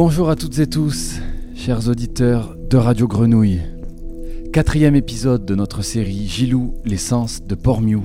Bonjour 0.00 0.30
à 0.30 0.36
toutes 0.36 0.60
et 0.60 0.68
tous, 0.68 1.18
chers 1.56 1.88
auditeurs 1.88 2.54
de 2.70 2.76
Radio 2.76 3.08
Grenouille. 3.08 3.62
Quatrième 4.52 4.94
épisode 4.94 5.44
de 5.44 5.56
notre 5.56 5.82
série 5.82 6.28
Gilou, 6.28 6.74
l'essence 6.84 7.42
de 7.42 7.56
Pormiou. 7.56 8.04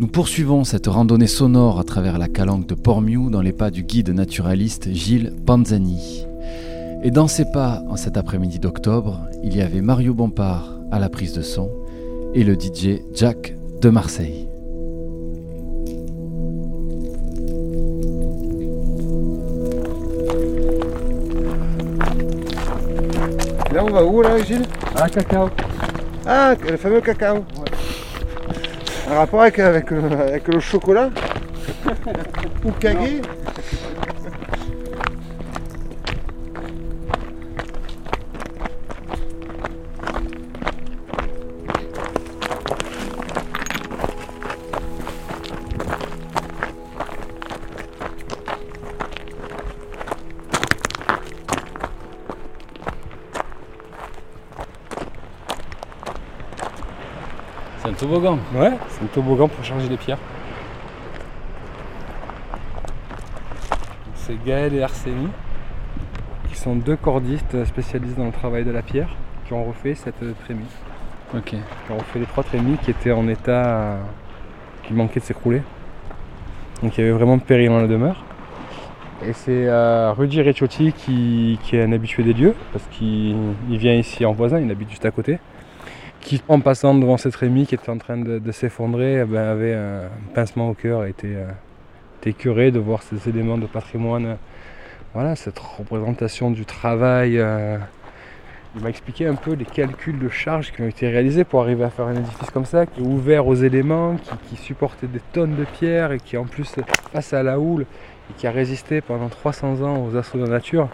Nous 0.00 0.08
poursuivons 0.08 0.64
cette 0.64 0.88
randonnée 0.88 1.28
sonore 1.28 1.78
à 1.78 1.84
travers 1.84 2.18
la 2.18 2.26
calanque 2.26 2.66
de 2.66 2.74
Pormiou 2.74 3.30
dans 3.30 3.42
les 3.42 3.52
pas 3.52 3.70
du 3.70 3.84
guide 3.84 4.10
naturaliste 4.10 4.92
Gilles 4.92 5.34
Panzani. 5.46 6.26
Et 7.04 7.12
dans 7.12 7.28
ses 7.28 7.44
pas, 7.44 7.84
en 7.88 7.94
cet 7.94 8.16
après-midi 8.16 8.58
d'octobre, 8.58 9.20
il 9.44 9.56
y 9.56 9.62
avait 9.62 9.82
Mario 9.82 10.14
Bompard 10.14 10.80
à 10.90 10.98
la 10.98 11.08
prise 11.08 11.32
de 11.32 11.42
son 11.42 11.70
et 12.34 12.42
le 12.42 12.54
DJ 12.54 13.02
Jack 13.14 13.54
de 13.80 13.88
Marseille. 13.88 14.47
Là, 23.78 23.84
on 23.84 23.90
va 23.92 24.02
où, 24.02 24.22
là, 24.22 24.42
Gilles 24.42 24.66
Ah, 24.96 25.08
cacao. 25.08 25.50
Ah, 26.26 26.56
le 26.68 26.76
fameux 26.76 27.00
cacao. 27.00 27.44
Un 29.08 29.14
rapport 29.14 29.42
avec, 29.42 29.60
avec, 29.60 29.92
euh, 29.92 30.28
avec 30.28 30.48
le 30.48 30.58
chocolat 30.58 31.10
Ou 32.64 32.72
kagé 32.72 33.22
toboggan. 57.98 58.38
Ouais, 58.54 58.72
c'est 58.88 59.04
un 59.04 59.08
toboggan 59.08 59.48
pour 59.48 59.64
charger 59.64 59.88
les 59.88 59.96
pierres. 59.96 60.18
C'est 64.14 64.42
Gaël 64.44 64.74
et 64.74 64.82
Arsénie, 64.82 65.28
qui 66.48 66.56
sont 66.56 66.76
deux 66.76 66.96
cordistes 66.96 67.64
spécialistes 67.64 68.16
dans 68.16 68.26
le 68.26 68.32
travail 68.32 68.64
de 68.64 68.70
la 68.70 68.82
pierre, 68.82 69.08
qui 69.46 69.52
ont 69.52 69.64
refait 69.64 69.94
cette 69.94 70.20
trémie. 70.44 70.64
Ok. 71.34 71.50
Qui 71.50 71.58
ont 71.92 71.98
refait 71.98 72.20
les 72.20 72.26
trois 72.26 72.44
trémies 72.44 72.76
qui 72.78 72.90
étaient 72.90 73.12
en 73.12 73.26
état 73.28 73.66
euh, 73.66 74.00
qui 74.84 74.94
manquaient 74.94 75.20
de 75.20 75.24
s'écrouler. 75.24 75.62
Donc 76.82 76.96
il 76.96 77.00
y 77.00 77.04
avait 77.04 77.12
vraiment 77.12 77.38
péril 77.38 77.68
dans 77.68 77.80
la 77.80 77.88
demeure. 77.88 78.24
Et 79.26 79.32
c'est 79.32 79.66
euh, 79.66 80.12
Rudy 80.12 80.40
Ricciotti 80.40 80.92
qui, 80.92 81.58
qui 81.64 81.76
est 81.76 81.82
un 81.82 81.90
habitué 81.90 82.22
des 82.22 82.32
lieux, 82.32 82.54
parce 82.72 82.84
qu'il 82.92 83.34
il 83.68 83.78
vient 83.78 83.94
ici 83.94 84.24
en 84.24 84.32
voisin, 84.32 84.60
il 84.60 84.70
habite 84.70 84.90
juste 84.90 85.04
à 85.04 85.10
côté. 85.10 85.40
Qui 86.20 86.42
en 86.48 86.60
passant 86.60 86.94
devant 86.94 87.16
cette 87.16 87.32
trémie 87.32 87.66
qui 87.66 87.74
était 87.74 87.90
en 87.90 87.98
train 87.98 88.18
de, 88.18 88.52
s'effondrer, 88.52 89.20
eh 89.20 89.24
ben, 89.24 89.42
avait 89.42 89.74
un 89.74 90.08
pincement 90.34 90.68
au 90.70 90.74
cœur 90.74 91.04
et 91.04 91.10
était, 91.10 91.36
euh, 91.36 92.32
curé 92.32 92.70
de 92.70 92.78
voir 92.78 93.02
ces 93.02 93.28
éléments 93.28 93.56
de 93.56 93.66
patrimoine. 93.66 94.36
Voilà, 95.14 95.36
cette 95.36 95.58
représentation 95.58 96.50
du 96.50 96.66
travail. 96.66 97.38
euh, 97.38 97.78
il 98.76 98.82
m'a 98.82 98.90
expliqué 98.90 99.26
un 99.26 99.34
peu 99.34 99.54
les 99.54 99.64
calculs 99.64 100.18
de 100.18 100.28
charge 100.28 100.72
qui 100.72 100.82
ont 100.82 100.86
été 100.86 101.08
réalisés 101.08 101.44
pour 101.44 101.62
arriver 101.62 101.84
à 101.84 101.90
faire 101.90 102.06
un 102.06 102.16
édifice 102.16 102.50
comme 102.50 102.66
ça, 102.66 102.84
qui 102.84 103.00
est 103.00 103.04
ouvert 103.04 103.46
aux 103.46 103.54
éléments, 103.54 104.16
qui, 104.16 104.30
qui 104.50 104.62
supportait 104.62 105.06
des 105.06 105.20
tonnes 105.32 105.56
de 105.56 105.64
pierres 105.64 106.12
et 106.12 106.18
qui 106.18 106.36
en 106.36 106.44
plus 106.44 106.74
face 107.12 107.32
à 107.32 107.42
la 107.42 107.58
houle 107.58 107.86
et 108.30 108.34
qui 108.36 108.46
a 108.46 108.50
résisté 108.50 109.00
pendant 109.00 109.28
300 109.28 109.82
ans 109.82 110.04
aux 110.04 110.16
assauts 110.16 110.38
de 110.38 110.44
la 110.44 110.50
nature. 110.50 110.88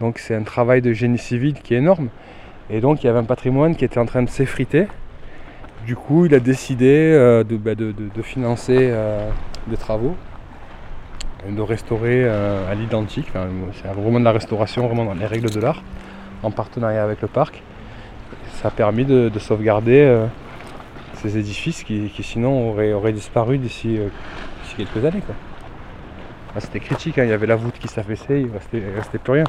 Donc 0.00 0.18
c'est 0.18 0.34
un 0.34 0.42
travail 0.42 0.82
de 0.82 0.92
génie 0.92 1.18
civil 1.18 1.54
qui 1.54 1.74
est 1.74 1.78
énorme. 1.78 2.08
Et 2.70 2.80
donc 2.80 3.02
il 3.02 3.06
y 3.06 3.10
avait 3.10 3.18
un 3.18 3.24
patrimoine 3.24 3.76
qui 3.76 3.84
était 3.84 3.98
en 3.98 4.06
train 4.06 4.22
de 4.22 4.28
s'effriter. 4.28 4.88
Du 5.86 5.94
coup, 5.94 6.26
il 6.26 6.34
a 6.34 6.40
décidé 6.40 7.12
euh, 7.14 7.44
de, 7.44 7.56
bah, 7.56 7.76
de- 7.76 7.94
financer 8.22 8.76
euh, 8.90 9.30
des 9.68 9.76
travaux, 9.76 10.16
de 11.48 11.60
restaurer 11.60 12.24
euh, 12.24 12.68
à 12.68 12.74
l'identique. 12.74 13.28
C'est 13.72 13.88
vraiment 13.88 14.18
de 14.18 14.24
la 14.24 14.32
restauration, 14.32 14.84
vraiment 14.88 15.04
dans 15.04 15.14
les 15.14 15.26
règles 15.26 15.48
de 15.48 15.60
l'art, 15.60 15.84
en 16.42 16.50
partenariat 16.50 17.04
avec 17.04 17.22
le 17.22 17.28
parc. 17.28 17.62
Ça 18.54 18.68
a 18.68 18.70
permis 18.72 19.04
de, 19.04 19.28
de 19.28 19.38
sauvegarder 19.38 20.26
ces 21.14 21.38
édifices 21.38 21.84
qui, 21.84 22.10
sinon 22.22 22.70
auraient, 22.70 23.12
disparu 23.12 23.58
d'ici 23.58 24.00
quelques 24.76 25.04
années. 25.04 25.22
C'était 26.58 26.80
critique, 26.80 27.18
hein. 27.18 27.24
il 27.24 27.30
y 27.30 27.32
avait 27.32 27.46
la 27.46 27.56
voûte 27.56 27.78
qui 27.78 27.86
s'affaissait, 27.86 28.40
il 28.40 28.46
ne 28.46 28.96
restait 28.96 29.18
plus 29.18 29.32
rien. 29.34 29.44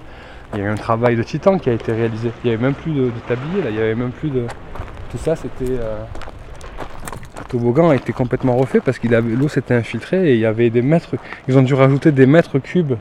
Il 0.53 0.59
y 0.59 0.62
a 0.62 0.66
eu 0.66 0.69
un 0.69 0.75
travail 0.75 1.16
de 1.16 1.24
titan 1.24 1.58
qui 1.59 1.69
a 1.69 1.74
été 1.74 1.91
réalisé. 1.91 2.31
Il 2.44 2.47
n'y 2.50 2.53
avait 2.56 2.63
même 2.63 2.74
plus 2.74 2.94
de, 2.94 3.06
de 3.06 3.19
tablier, 3.28 3.62
là. 3.62 3.69
il 3.69 3.75
y 3.75 3.80
avait 3.80 3.96
même 3.96 4.12
plus 4.12 4.30
de. 4.30 4.46
Tout 5.12 5.18
ça, 5.18 5.35
c'était. 5.35 5.66
euh, 5.80 5.97
Le 7.40 7.44
toboggan 7.50 7.90
a 7.90 7.96
été 7.96 8.13
complètement 8.13 8.56
refait 8.58 8.80
parce 8.80 8.97
que 9.00 9.08
l'eau 9.08 9.47
s'était 9.47 9.74
infiltrée 9.75 10.31
et 10.31 10.34
il 10.35 10.40
y 10.40 10.46
avait 10.46 10.69
des 10.69 10.81
mètres. 10.81 11.16
Ils 11.47 11.58
ont 11.58 11.62
dû 11.63 11.74
rajouter 11.74 12.12
des 12.12 12.25
mètres 12.25 12.59
cubes 12.59 12.96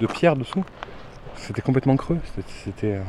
de 0.00 0.06
pierre 0.06 0.36
dessous. 0.36 0.64
C'était 1.36 1.62
complètement 1.62 1.96
creux. 1.96 2.18
C'était. 2.64 2.94
euh. 2.94 3.00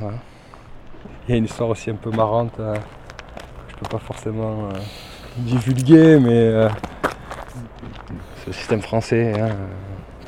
Il 1.28 1.32
y 1.32 1.34
a 1.34 1.38
une 1.38 1.46
histoire 1.46 1.70
aussi 1.70 1.90
un 1.90 1.96
peu 1.96 2.12
marrante. 2.12 2.54
euh, 2.60 2.76
je 3.70 3.76
peux 3.76 3.90
pas 3.90 4.00
forcément 4.00 4.70
euh, 4.70 4.78
divulguer, 5.38 6.20
mais. 6.20 6.68
c'est 8.40 8.48
le 8.48 8.54
système 8.54 8.82
français. 8.82 9.34
hein, 9.40 9.50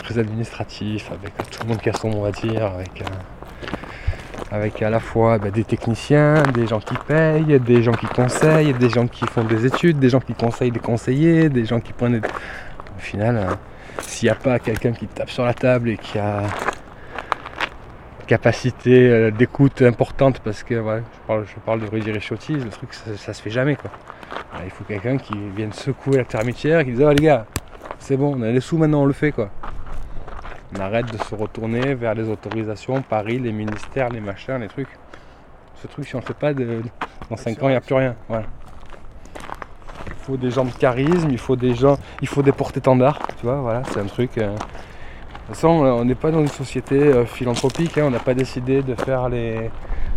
très 0.08 0.20
administratif, 0.20 1.12
avec 1.12 1.36
tout 1.52 1.64
le 1.64 1.70
monde 1.70 1.82
qui 1.82 1.90
a 1.90 1.94
son 1.94 2.10
mot 2.10 2.26
à 2.26 2.32
dire, 2.32 2.66
avec, 2.66 3.02
euh, 3.02 4.56
avec 4.56 4.82
à 4.82 4.90
la 4.90 5.00
fois 5.00 5.38
bah, 5.38 5.52
des 5.52 5.66
techniciens, 5.66 6.44
des 6.54 6.66
gens 6.66 6.80
qui 6.80 6.96
payent, 7.08 7.60
des 7.60 7.84
gens 7.84 7.92
qui 7.92 8.06
conseillent, 8.08 8.74
des 8.74 8.90
gens 8.90 9.08
qui 9.08 9.26
font 9.26 9.44
des 9.44 9.66
études, 9.66 10.00
des 10.00 10.10
gens 10.10 10.22
qui 10.22 10.34
conseillent 10.34 10.72
des 10.72 10.80
conseillers, 10.80 11.50
des 11.50 11.66
gens 11.66 11.80
qui 11.80 11.92
prennent 11.92 12.20
des... 12.20 12.28
Au 12.28 13.00
final, 13.00 13.38
euh, 13.38 13.54
s'il 14.02 14.28
n'y 14.28 14.32
a 14.32 14.36
pas 14.36 14.60
quelqu'un 14.60 14.94
qui 14.94 15.08
tape 15.08 15.30
sur 15.30 15.44
la 15.44 15.54
table 15.54 15.90
et 15.90 15.98
qui 15.98 16.18
a 16.18 16.44
capacité 18.28 19.10
euh, 19.10 19.32
d'écoute 19.32 19.82
importante, 19.82 20.40
parce 20.40 20.64
que 20.64 20.76
je, 20.76 21.28
parle, 21.28 21.46
je 21.46 21.60
parle 21.66 21.82
de 21.82 21.88
Rudy 21.88 22.12
Ricciotti, 22.12 22.54
le 22.54 22.70
truc 22.70 22.94
ça, 22.94 23.34
se 23.34 23.42
fait 23.42 23.50
jamais 23.50 23.76
quoi. 23.76 23.92
Voilà, 24.52 24.66
il 24.66 24.72
faut 24.72 24.84
quelqu'un 24.84 25.18
qui 25.18 25.34
vienne 25.56 25.74
secouer 25.74 26.18
la 26.18 26.26
termitière, 26.26 26.84
qui 26.84 26.92
dise 26.92 27.02
oh 27.02 27.10
les 27.12 27.24
gars, 27.24 27.46
c'est 28.00 28.18
bon, 28.18 28.36
on 28.38 28.42
a 28.42 28.52
les 28.52 28.60
sous 28.62 28.78
maintenant, 28.78 29.04
on 29.04 29.06
le 29.06 29.14
fait 29.14 29.32
quoi. 29.32 29.50
On 30.76 30.80
arrête 30.80 31.12
de 31.12 31.18
se 31.18 31.36
retourner 31.36 31.94
vers 31.96 32.14
les 32.14 32.28
autorisations, 32.30 33.02
Paris, 33.02 33.40
les 33.40 33.52
ministères, 33.52 34.10
les 34.10 34.20
machins, 34.20 34.60
les 34.60 34.68
trucs. 34.68 34.90
Ce 35.76 35.88
truc, 35.88 36.06
si 36.08 36.16
on 36.16 36.20
ne 36.20 36.24
fait 36.24 36.34
pas, 36.34 36.54
dans 36.54 37.38
5 37.38 37.64
ans, 37.64 37.68
il 37.68 37.72
n'y 37.72 37.76
a 37.76 37.82
plus 37.82 37.96
rien. 37.96 38.16
Voilà. 38.28 38.46
Il 40.08 40.14
faut 40.14 40.38
des 40.38 40.52
gens 40.52 40.66
de 40.66 40.72
charisme, 40.72 41.30
il 41.30 41.38
faut 41.38 41.56
des 41.56 41.74
gens, 41.74 41.98
il 42.22 42.28
faut 42.28 42.42
des 42.42 42.52
porte-étendards, 42.52 43.20
tu 43.40 43.46
vois, 43.46 43.62
voilà, 43.62 43.84
c'est 43.92 44.00
un 44.00 44.06
truc. 44.06 44.38
euh. 44.38 44.48
De 44.52 44.58
toute 44.58 45.56
façon, 45.56 45.86
euh, 45.86 45.92
on 45.92 46.04
n'est 46.04 46.16
pas 46.16 46.32
dans 46.32 46.42
une 46.42 46.48
société 46.50 46.96
euh, 46.96 47.26
philanthropique, 47.26 47.98
hein, 47.98 48.04
on 48.08 48.12
n'a 48.12 48.20
pas 48.20 48.34
décidé 48.34 48.82
de 48.82 48.96
faire 48.96 49.30
les 49.30 49.70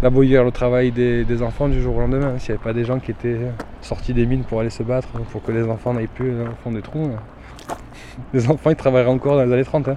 d'abolir 0.03 0.45
le 0.45 0.51
travail 0.51 0.93
des, 0.93 1.43
enfants 1.43 1.69
du 1.69 1.81
jour 1.81 1.97
au 1.97 2.01
lendemain. 2.01 2.39
S'il 2.39 2.53
n'y 2.55 2.59
avait 2.59 2.65
pas 2.65 2.73
des 2.73 2.85
gens 2.85 2.99
qui 2.99 3.11
étaient 3.11 3.39
sortis 3.83 4.15
des 4.15 4.27
mines 4.27 4.45
pour 4.45 4.61
aller 4.61 4.71
se 4.71 4.83
battre, 4.83 5.09
pour 5.31 5.43
que 5.43 5.53
les 5.53 5.65
enfants 5.69 5.95
n'aillent 5.95 6.07
plus 6.07 6.31
euh, 6.31 6.47
au 6.47 6.55
fond 6.63 6.73
des 6.73 6.83
trous, 6.83 7.07
euh, 7.07 7.75
les 8.33 8.51
enfants 8.51 8.71
ils 8.71 8.77
travailleraient 8.77 9.11
encore 9.11 9.37
dans 9.37 9.45
les 9.45 9.53
années 9.53 9.65
30. 9.65 9.89
hein. 9.89 9.97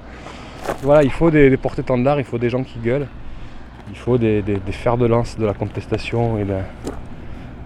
Voilà, 0.82 1.04
il 1.04 1.12
faut 1.12 1.32
des, 1.32 1.50
des 1.50 1.58
porte-étendards, 1.58 2.20
il 2.20 2.26
faut 2.26 2.38
des 2.38 2.50
gens 2.50 2.64
qui 2.64 2.80
gueulent, 2.80 3.08
il 3.90 3.98
faut 3.98 4.18
des, 4.18 4.42
des- 4.42 4.58
des 4.58 4.72
fers 4.72 4.98
de 4.98 5.06
lance 5.06 5.38
de 5.38 5.46
la 5.46 5.54
contestation 5.54 6.38
et 6.38 6.44
de, 6.46 6.56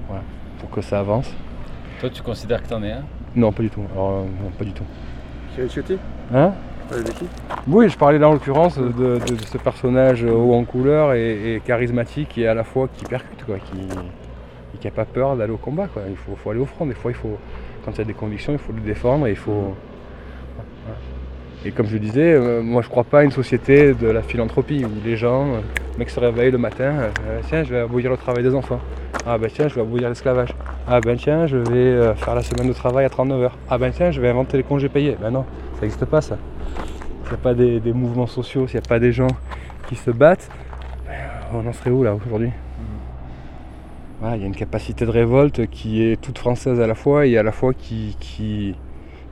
voilà, 0.08 0.22
pour 0.60 0.70
que 0.70 0.82
ça 0.82 1.00
avance. 1.00 1.34
Toi, 2.00 2.10
tu 2.10 2.22
considères 2.22 2.62
que 2.62 2.70
t'en 2.70 2.84
es 2.84 2.92
un? 2.92 3.04
Non, 3.36 3.52
pas 3.52 3.64
du 3.64 3.70
tout. 3.70 3.82
Alors, 3.94 4.10
euh, 4.10 4.22
non, 4.44 4.50
pas 4.58 4.66
du 4.66 4.72
tout. 4.72 4.84
Hein? 6.34 6.54
Parlez 6.90 7.04
de 7.04 7.12
qui? 7.12 7.26
Oui, 7.68 7.90
je 7.90 7.98
parlais 7.98 8.18
là 8.20 8.30
en 8.30 8.34
l'occurrence 8.34 8.78
de, 8.78 8.90
de- 8.90 9.18
de 9.20 9.42
ce 9.46 9.58
personnage 9.58 10.24
haut 10.24 10.54
en 10.54 10.64
couleur 10.64 11.14
et, 11.14 11.56
et 11.56 11.60
charismatique 11.60 12.38
et 12.38 12.48
à 12.48 12.54
la 12.54 12.64
fois 12.64 12.88
qui 12.96 13.04
percute, 13.06 13.44
quoi, 13.46 13.58
qui 13.58 13.80
et 14.76 14.78
qui 14.80 14.88
n'a 14.88 14.92
pas 14.92 15.06
peur 15.06 15.36
d'aller 15.36 15.52
au 15.54 15.58
combat. 15.58 15.88
Quoi. 15.88 16.04
Il 16.10 16.16
faut, 16.16 16.36
faut 16.36 16.52
aller 16.52 16.60
au 16.60 16.66
front. 16.66 16.86
Des 16.86 16.94
fois, 16.94 17.12
il 17.12 17.16
faut, 17.16 17.38
quand 17.84 17.92
il 17.94 17.98
y 17.98 18.02
a 18.02 18.06
des 18.06 18.14
convictions, 18.14 18.54
il 18.54 18.60
faut 18.60 18.74
le 18.74 18.82
défendre 18.82 19.28
et 19.28 19.32
il 19.32 19.36
faut. 19.38 19.76
Et 21.68 21.72
comme 21.72 21.88
je 21.88 21.98
disais, 21.98 22.32
euh, 22.32 22.62
moi 22.62 22.82
je 22.82 22.88
crois 22.88 23.04
pas 23.04 23.20
à 23.20 23.24
une 23.24 23.32
société 23.32 23.94
de 23.94 24.08
la 24.08 24.22
philanthropie 24.22 24.86
où 24.86 25.06
les 25.06 25.18
gens, 25.18 25.48
euh, 25.48 25.60
le 25.92 26.00
mec 26.00 26.10
se 26.10 26.18
réveille 26.18 26.50
le 26.50 26.58
matin, 26.58 26.94
euh, 26.94 27.42
tiens, 27.46 27.66
je 27.66 27.74
vais 27.74 27.80
abolir 27.82 28.10
le 28.10 28.16
travail 28.16 28.42
des 28.42 28.56
enfants. 28.56 28.80
Ah 29.26 29.38
ben 29.38 29.50
tiens, 29.54 29.68
je 29.68 29.76
vais 29.76 29.82
abolir 29.82 30.08
l'esclavage. 30.08 30.56
Ah 30.88 31.02
ben 31.02 31.18
tiens, 31.18 31.46
je 31.46 31.58
vais 31.58 32.16
faire 32.16 32.36
la 32.36 32.42
semaine 32.42 32.70
de 32.70 32.74
travail 32.74 33.04
à 33.04 33.10
39 33.10 33.42
heures. 33.42 33.58
Ah 33.70 33.78
ben 33.78 33.92
tiens, 33.92 34.12
je 34.12 34.22
vais 34.22 34.30
inventer 34.30 34.56
les 34.56 34.64
congés 34.64 34.88
payés. 34.88 35.18
Ben 35.20 35.30
non, 35.30 35.44
ça 35.76 35.82
n'existe 35.82 36.06
pas 36.06 36.22
ça. 36.22 36.38
S'il 37.24 37.32
n'y 37.32 37.38
a 37.38 37.44
pas 37.44 37.54
des, 37.54 37.82
des 37.82 37.92
mouvements 37.92 38.28
sociaux, 38.28 38.66
s'il 38.66 38.80
n'y 38.80 38.86
a 38.86 38.88
pas 38.88 39.00
des 39.00 39.12
gens 39.12 39.28
qui 39.90 39.98
se 39.98 40.12
battent, 40.12 40.50
ben, 41.06 41.16
on 41.54 41.68
en 41.68 41.74
serait 41.74 41.90
où 41.90 42.02
là 42.02 42.16
aujourd'hui? 42.16 42.52
Voilà, 44.22 44.38
Il 44.38 44.42
y 44.42 44.46
a 44.46 44.48
une 44.48 44.56
capacité 44.56 45.06
de 45.06 45.12
révolte 45.12 45.68
qui 45.68 46.02
est 46.02 46.20
toute 46.20 46.40
française 46.40 46.80
à 46.80 46.88
la 46.88 46.96
fois 46.96 47.28
et 47.28 47.38
à 47.38 47.44
la 47.44 47.52
fois 47.52 47.74
qui, 47.74 48.16
qui, 48.22 48.74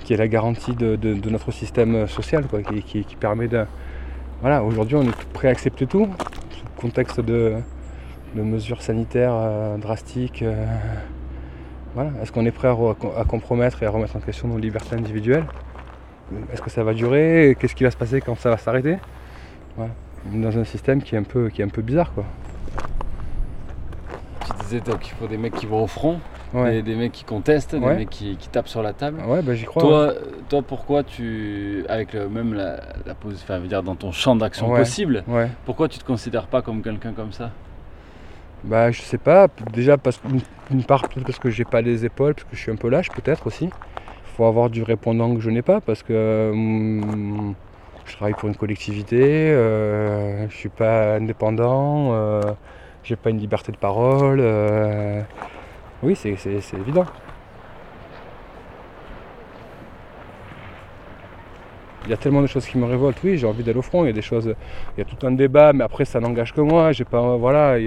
qui 0.05 0.13
est 0.13 0.17
la 0.17 0.27
garantie 0.27 0.75
de, 0.75 1.29
notre 1.29 1.51
système 1.51 2.07
social, 2.07 2.45
quoi, 2.45 2.61
qui, 2.61 3.03
permet 3.19 3.47
de, 3.47 3.65
voilà, 4.41 4.63
aujourd'hui 4.63 4.95
on 4.95 5.03
est 5.03 5.25
prêt 5.33 5.47
à 5.47 5.51
accepter 5.51 5.87
tout, 5.87 6.07
sous 6.51 6.65
contexte 6.79 7.19
de, 7.19 7.55
mesures 8.35 8.81
sanitaires 8.81 9.33
euh, 9.33 9.77
drastiques. 9.77 10.43
euh, 10.43 10.65
voilà. 11.95 12.11
Est-ce 12.21 12.31
qu'on 12.31 12.45
est 12.45 12.51
prêt 12.51 12.67
à, 12.67 12.73
re- 12.73 12.95
à 13.17 13.23
compromettre 13.23 13.81
et 13.81 13.85
à 13.85 13.89
remettre 13.89 14.15
en 14.17 14.19
question 14.19 14.47
nos 14.47 14.57
libertés 14.59 14.95
individuelles? 14.95 15.45
Est-ce 16.51 16.61
que 16.61 16.69
ça 16.69 16.83
va 16.83 16.93
durer? 16.93 17.55
Qu'est-ce 17.59 17.75
qui 17.75 17.85
va 17.85 17.91
se 17.91 17.97
passer 17.97 18.21
quand 18.21 18.37
ça 18.37 18.49
va 18.49 18.57
s'arrêter? 18.57 18.97
On 19.77 19.85
est 19.85 20.41
Dans 20.41 20.57
un 20.57 20.65
système 20.65 21.01
qui 21.01 21.15
est 21.15 21.17
un 21.17 21.23
peu, 21.23 21.49
qui 21.49 21.61
est 21.61 21.65
un 21.65 21.69
peu 21.69 21.81
bizarre 21.81 22.13
quoi. 22.13 22.25
Tu 24.45 24.63
disais 24.63 24.81
donc, 24.81 24.99
qu'il 24.99 25.13
faut 25.13 25.27
des 25.27 25.37
mecs 25.37 25.55
qui 25.55 25.65
vont 25.65 25.83
au 25.83 25.87
front, 25.87 26.19
Ouais, 26.53 26.71
des, 26.71 26.81
des 26.81 26.95
mecs 26.95 27.11
qui 27.11 27.23
contestent, 27.23 27.75
des 27.75 27.81
Ouais. 27.85 27.95
mecs 27.95 28.09
qui, 28.09 28.35
qui 28.37 28.47
tapent 28.49 28.67
sur 28.67 28.81
la 28.81 28.93
table. 28.93 29.17
ouais 29.27 29.41
bah, 29.41 29.55
j'y 29.55 29.65
crois. 29.65 29.81
Toi, 29.83 30.13
toi, 30.49 30.61
pourquoi 30.61 31.03
tu, 31.03 31.83
avec 31.89 32.13
le, 32.13 32.29
même 32.29 32.53
la, 32.53 32.79
la 33.05 33.13
pose, 33.13 33.39
enfin, 33.43 33.59
dire 33.59 33.83
dans 33.83 33.95
ton 33.95 34.11
champ 34.11 34.35
d'action 34.35 34.69
possible, 34.69 35.23
pourquoi 35.65 35.87
tu 35.89 35.99
te 35.99 36.05
considères 36.05 36.47
pas 36.47 36.61
comme 36.61 36.81
quelqu'un 36.81 37.11
comme 37.13 37.31
ça? 37.31 37.51
Bah 38.63 38.89
je 38.91 39.01
sais 39.01 39.17
pas, 39.19 39.47
déjà 39.75 39.97
parce 39.97 40.19
d'une 40.71 40.83
part 40.83 41.03
parce 41.25 41.37
que 41.37 41.49
j'ai 41.49 41.65
pas 41.65 41.81
les 41.81 42.03
épaules, 42.05 42.33
parce 42.33 42.45
que 42.45 42.55
je 42.55 42.61
suis 42.61 42.71
un 42.71 42.75
peu 42.75 42.89
lâche 42.89 43.11
peut-être 43.11 43.47
aussi. 43.47 43.69
Faut 44.35 44.45
avoir 44.45 44.69
du 44.69 44.83
répondant 44.83 45.33
que 45.35 45.39
je 45.41 45.49
n'ai 45.49 45.61
pas 45.61 45.81
parce 45.81 46.03
que 46.03 46.49
hum, 46.51 47.53
je 48.05 48.13
travaille 48.15 48.33
pour 48.33 48.49
une 48.49 48.55
collectivité, 48.55 49.51
euh, 49.51 50.49
je 50.49 50.55
suis 50.55 50.69
pas 50.69 51.15
indépendant, 51.15 52.09
euh, 52.13 52.53
j'ai 53.03 53.15
pas 53.15 53.29
une 53.29 53.37
liberté 53.39 53.71
de 53.71 53.77
parole. 53.77 54.39
euh, 54.41 55.21
oui 56.03 56.15
c'est, 56.15 56.29
évident. 56.73 57.05
Il 62.05 62.11
y 62.11 62.13
a 62.13 62.17
tellement 62.17 62.41
de 62.41 62.47
choses 62.47 62.67
qui 62.67 62.77
me 62.77 62.85
révoltent, 62.85 63.17
oui, 63.23 63.37
j'ai 63.37 63.47
envie 63.47 63.63
d'aller 63.63 63.79
au 63.79 63.81
front, 63.81 64.03
il 64.03 64.07
y 64.07 64.09
a 64.11 64.13
des 64.13 64.21
choses, 64.21 64.53
il 64.95 64.99
y 64.99 65.01
a 65.01 65.05
tout 65.05 65.25
un 65.25 65.31
débat, 65.31 65.73
mais 65.73 65.83
après 65.83 66.05
ça 66.05 66.19
n'engage 66.19 66.53
que 66.53 66.61
moi, 66.61 66.91
j'ai 66.91 67.05
pas, 67.05 67.35
voilà, 67.37 67.77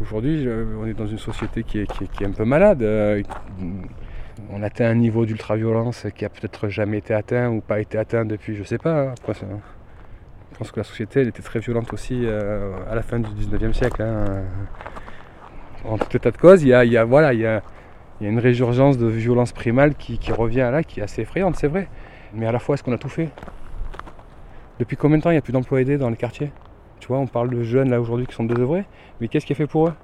Aujourd'hui, 0.00 0.48
on 0.80 0.86
est 0.86 0.94
dans 0.94 1.06
une 1.06 1.18
société 1.18 1.64
qui 1.64 1.80
est, 1.80 2.24
un 2.24 2.30
peu 2.30 2.44
malade. 2.44 2.82
euh, 2.82 3.20
On 4.50 4.62
atteint 4.62 4.88
un 4.88 4.94
niveau 4.94 5.26
d'ultra-violence 5.26 6.06
qui 6.14 6.24
a 6.24 6.28
peut-être 6.28 6.68
jamais 6.68 6.98
été 6.98 7.14
atteint 7.14 7.50
ou 7.50 7.60
pas 7.60 7.80
été 7.80 7.98
atteint 7.98 8.24
depuis, 8.24 8.54
je 8.54 8.62
sais 8.62 8.78
pas. 8.78 9.08
hein. 9.08 9.14
Après, 9.18 9.34
je 9.34 10.56
pense 10.56 10.70
que 10.70 10.78
la 10.78 10.84
société, 10.84 11.22
était 11.22 11.42
très 11.42 11.58
violente 11.58 11.92
aussi 11.92 12.20
euh, 12.24 12.76
à 12.88 12.94
la 12.94 13.02
fin 13.02 13.18
du 13.18 13.28
19e 13.30 13.72
siècle. 13.72 14.02
hein. 14.02 14.42
En 15.88 15.96
tout 15.96 16.14
état 16.14 16.30
de 16.30 16.36
cause, 16.36 16.62
il 16.62 16.68
y 16.68 16.74
a, 16.74 17.04
voilà, 17.04 17.32
il 17.32 17.40
y 17.40 17.46
a, 17.46 17.62
une 18.20 18.38
résurgence 18.38 18.98
de 18.98 19.06
violence 19.06 19.52
primale 19.52 19.94
qui, 19.94 20.18
revient 20.32 20.68
là, 20.70 20.82
qui 20.82 21.00
est 21.00 21.02
assez 21.02 21.22
effrayante, 21.22 21.56
c'est 21.56 21.68
vrai. 21.68 21.88
Mais 22.34 22.46
à 22.46 22.52
la 22.52 22.58
fois, 22.58 22.74
est-ce 22.74 22.82
qu'on 22.82 22.92
a 22.92 22.98
tout 22.98 23.08
fait? 23.08 23.30
Depuis 24.78 24.96
combien 24.96 25.16
de 25.18 25.22
temps 25.22 25.30
il 25.30 25.34
n'y 25.34 25.38
a 25.38 25.42
plus 25.42 25.52
d'emplois 25.52 25.80
aidés 25.80 25.96
dans 25.96 26.10
les 26.10 26.16
quartiers? 26.16 26.52
Tu 27.00 27.08
vois, 27.08 27.18
on 27.18 27.26
parle 27.26 27.50
de 27.50 27.62
jeunes 27.62 27.90
là 27.90 28.00
aujourd'hui 28.00 28.26
qui 28.26 28.34
sont 28.34 28.44
désœuvrés. 28.44 28.84
Mais 29.20 29.28
qu'est-ce 29.28 29.46
qui 29.46 29.52
est 29.52 29.56
fait 29.56 29.66
pour 29.66 29.88
eux? 29.88 29.94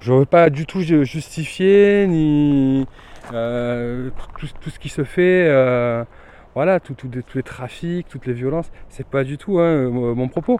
Je 0.00 0.12
ne 0.12 0.20
veux 0.20 0.26
pas 0.26 0.48
du 0.48 0.64
tout 0.64 0.80
ju- 0.80 1.04
justifier 1.04 2.06
ni 2.06 2.86
euh, 3.32 4.10
tout, 4.38 4.70
ce 4.70 4.78
qui 4.78 4.88
se 4.88 5.04
fait, 5.04 5.46
euh, 5.48 6.04
voilà, 6.54 6.80
tous 6.80 6.96
les 7.34 7.42
trafics, 7.42 8.08
toutes 8.08 8.26
les 8.26 8.32
violences. 8.32 8.70
C'est 8.88 9.06
pas 9.06 9.24
du 9.24 9.38
tout 9.38 9.58
hein, 9.58 9.90
mon 9.90 10.28
propos. 10.28 10.58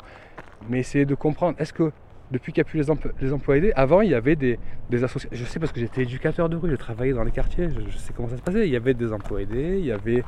Mais 0.68 0.80
essayer 0.80 1.06
de 1.06 1.14
comprendre. 1.14 1.56
Est-ce 1.58 1.72
que 1.72 1.92
depuis 2.34 2.52
qu'il 2.52 2.60
n'y 2.62 2.66
a 2.66 2.70
plus 2.70 2.78
les, 2.78 2.88
empl- 2.88 3.12
les 3.20 3.32
emplois 3.32 3.56
aidés, 3.56 3.72
avant 3.76 4.00
il 4.02 4.10
y 4.10 4.14
avait 4.14 4.34
des, 4.36 4.58
des 4.90 5.04
associations. 5.04 5.30
Je 5.32 5.44
sais 5.44 5.60
parce 5.60 5.72
que 5.72 5.80
j'étais 5.80 6.02
éducateur 6.02 6.48
de 6.48 6.56
rue, 6.56 6.68
j'ai 6.68 6.76
travaillé 6.76 7.12
dans 7.12 7.22
les 7.22 7.30
quartiers, 7.30 7.68
je, 7.70 7.80
je 7.88 7.96
sais 7.96 8.12
comment 8.14 8.28
ça 8.28 8.36
se 8.36 8.42
passait. 8.42 8.66
Il 8.66 8.72
y 8.72 8.76
avait 8.76 8.92
des 8.92 9.12
emplois 9.12 9.40
aidés, 9.40 9.76
il 9.78 9.86
y 9.86 9.92
avait, 9.92 10.24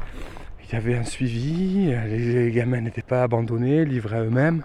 il 0.65 0.73
y 0.73 0.77
avait 0.77 0.97
un 0.97 1.03
suivi, 1.03 1.93
les, 2.09 2.51
gamins 2.53 2.81
n'étaient 2.81 3.03
pas 3.03 3.23
abandonnés, 3.25 3.85
livrés 3.85 4.17
à 4.17 4.23
eux-mêmes. 4.23 4.63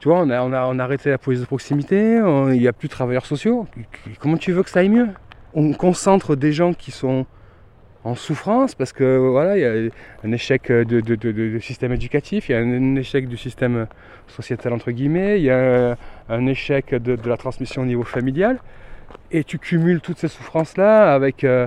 Tu 0.00 0.08
vois, 0.08 0.20
on 0.20 0.30
a, 0.30 0.42
on 0.42 0.52
a, 0.52 0.66
on 0.66 0.78
a 0.78 0.84
arrêté 0.84 1.10
la 1.10 1.18
police 1.18 1.40
de 1.40 1.46
proximité, 1.46 2.20
il 2.52 2.60
n'y 2.60 2.68
a 2.68 2.72
plus 2.72 2.88
de 2.88 2.92
travailleurs 2.92 3.26
sociaux. 3.26 3.66
Comment 4.20 4.36
tu 4.36 4.52
veux 4.52 4.62
que 4.62 4.70
ça 4.70 4.80
aille 4.80 4.90
mieux? 4.90 5.08
On 5.54 5.72
concentre 5.72 6.36
des 6.36 6.52
gens 6.52 6.74
qui 6.74 6.90
sont 6.92 7.26
en 8.04 8.14
souffrance 8.14 8.74
parce 8.74 8.92
que 8.92 9.16
voilà, 9.16 9.56
il 9.56 9.60
y 9.60 9.88
a 9.88 9.90
un 10.24 10.32
échec 10.32 10.70
de- 10.70 11.00
de- 11.00 11.14
de 11.16 11.58
système 11.58 11.92
éducatif, 11.92 12.48
il 12.48 12.52
y 12.52 12.54
a 12.54 12.58
un, 12.58 12.94
échec 12.96 13.28
du 13.28 13.36
système 13.36 13.86
sociétal 14.28 14.72
entre 14.72 14.92
guillemets, 14.92 15.40
il 15.40 15.44
y 15.44 15.50
a 15.50 15.96
un, 16.28 16.46
échec 16.46 16.94
de, 16.94 17.16
de 17.16 17.28
la 17.28 17.36
transmission 17.36 17.82
au 17.82 17.86
niveau 17.86 18.04
familial, 18.04 18.58
et 19.30 19.44
tu 19.44 19.58
cumules 19.58 20.00
toutes 20.00 20.18
ces 20.18 20.28
souffrances-là 20.28 21.14
avec, 21.14 21.44
euh, 21.44 21.66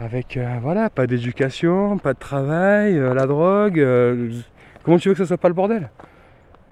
avec 0.00 0.36
euh, 0.36 0.46
voilà, 0.62 0.90
pas 0.90 1.06
d'éducation, 1.06 1.98
pas 1.98 2.14
de 2.14 2.18
travail, 2.18 2.96
euh, 2.96 3.14
la 3.14 3.26
drogue. 3.26 3.78
euh, 3.80 4.30
comment 4.84 4.98
tu 4.98 5.08
veux 5.08 5.14
que 5.14 5.18
ça 5.22 5.26
soit 5.26 5.38
pas 5.38 5.48
le 5.48 5.54
bordel? 5.54 5.90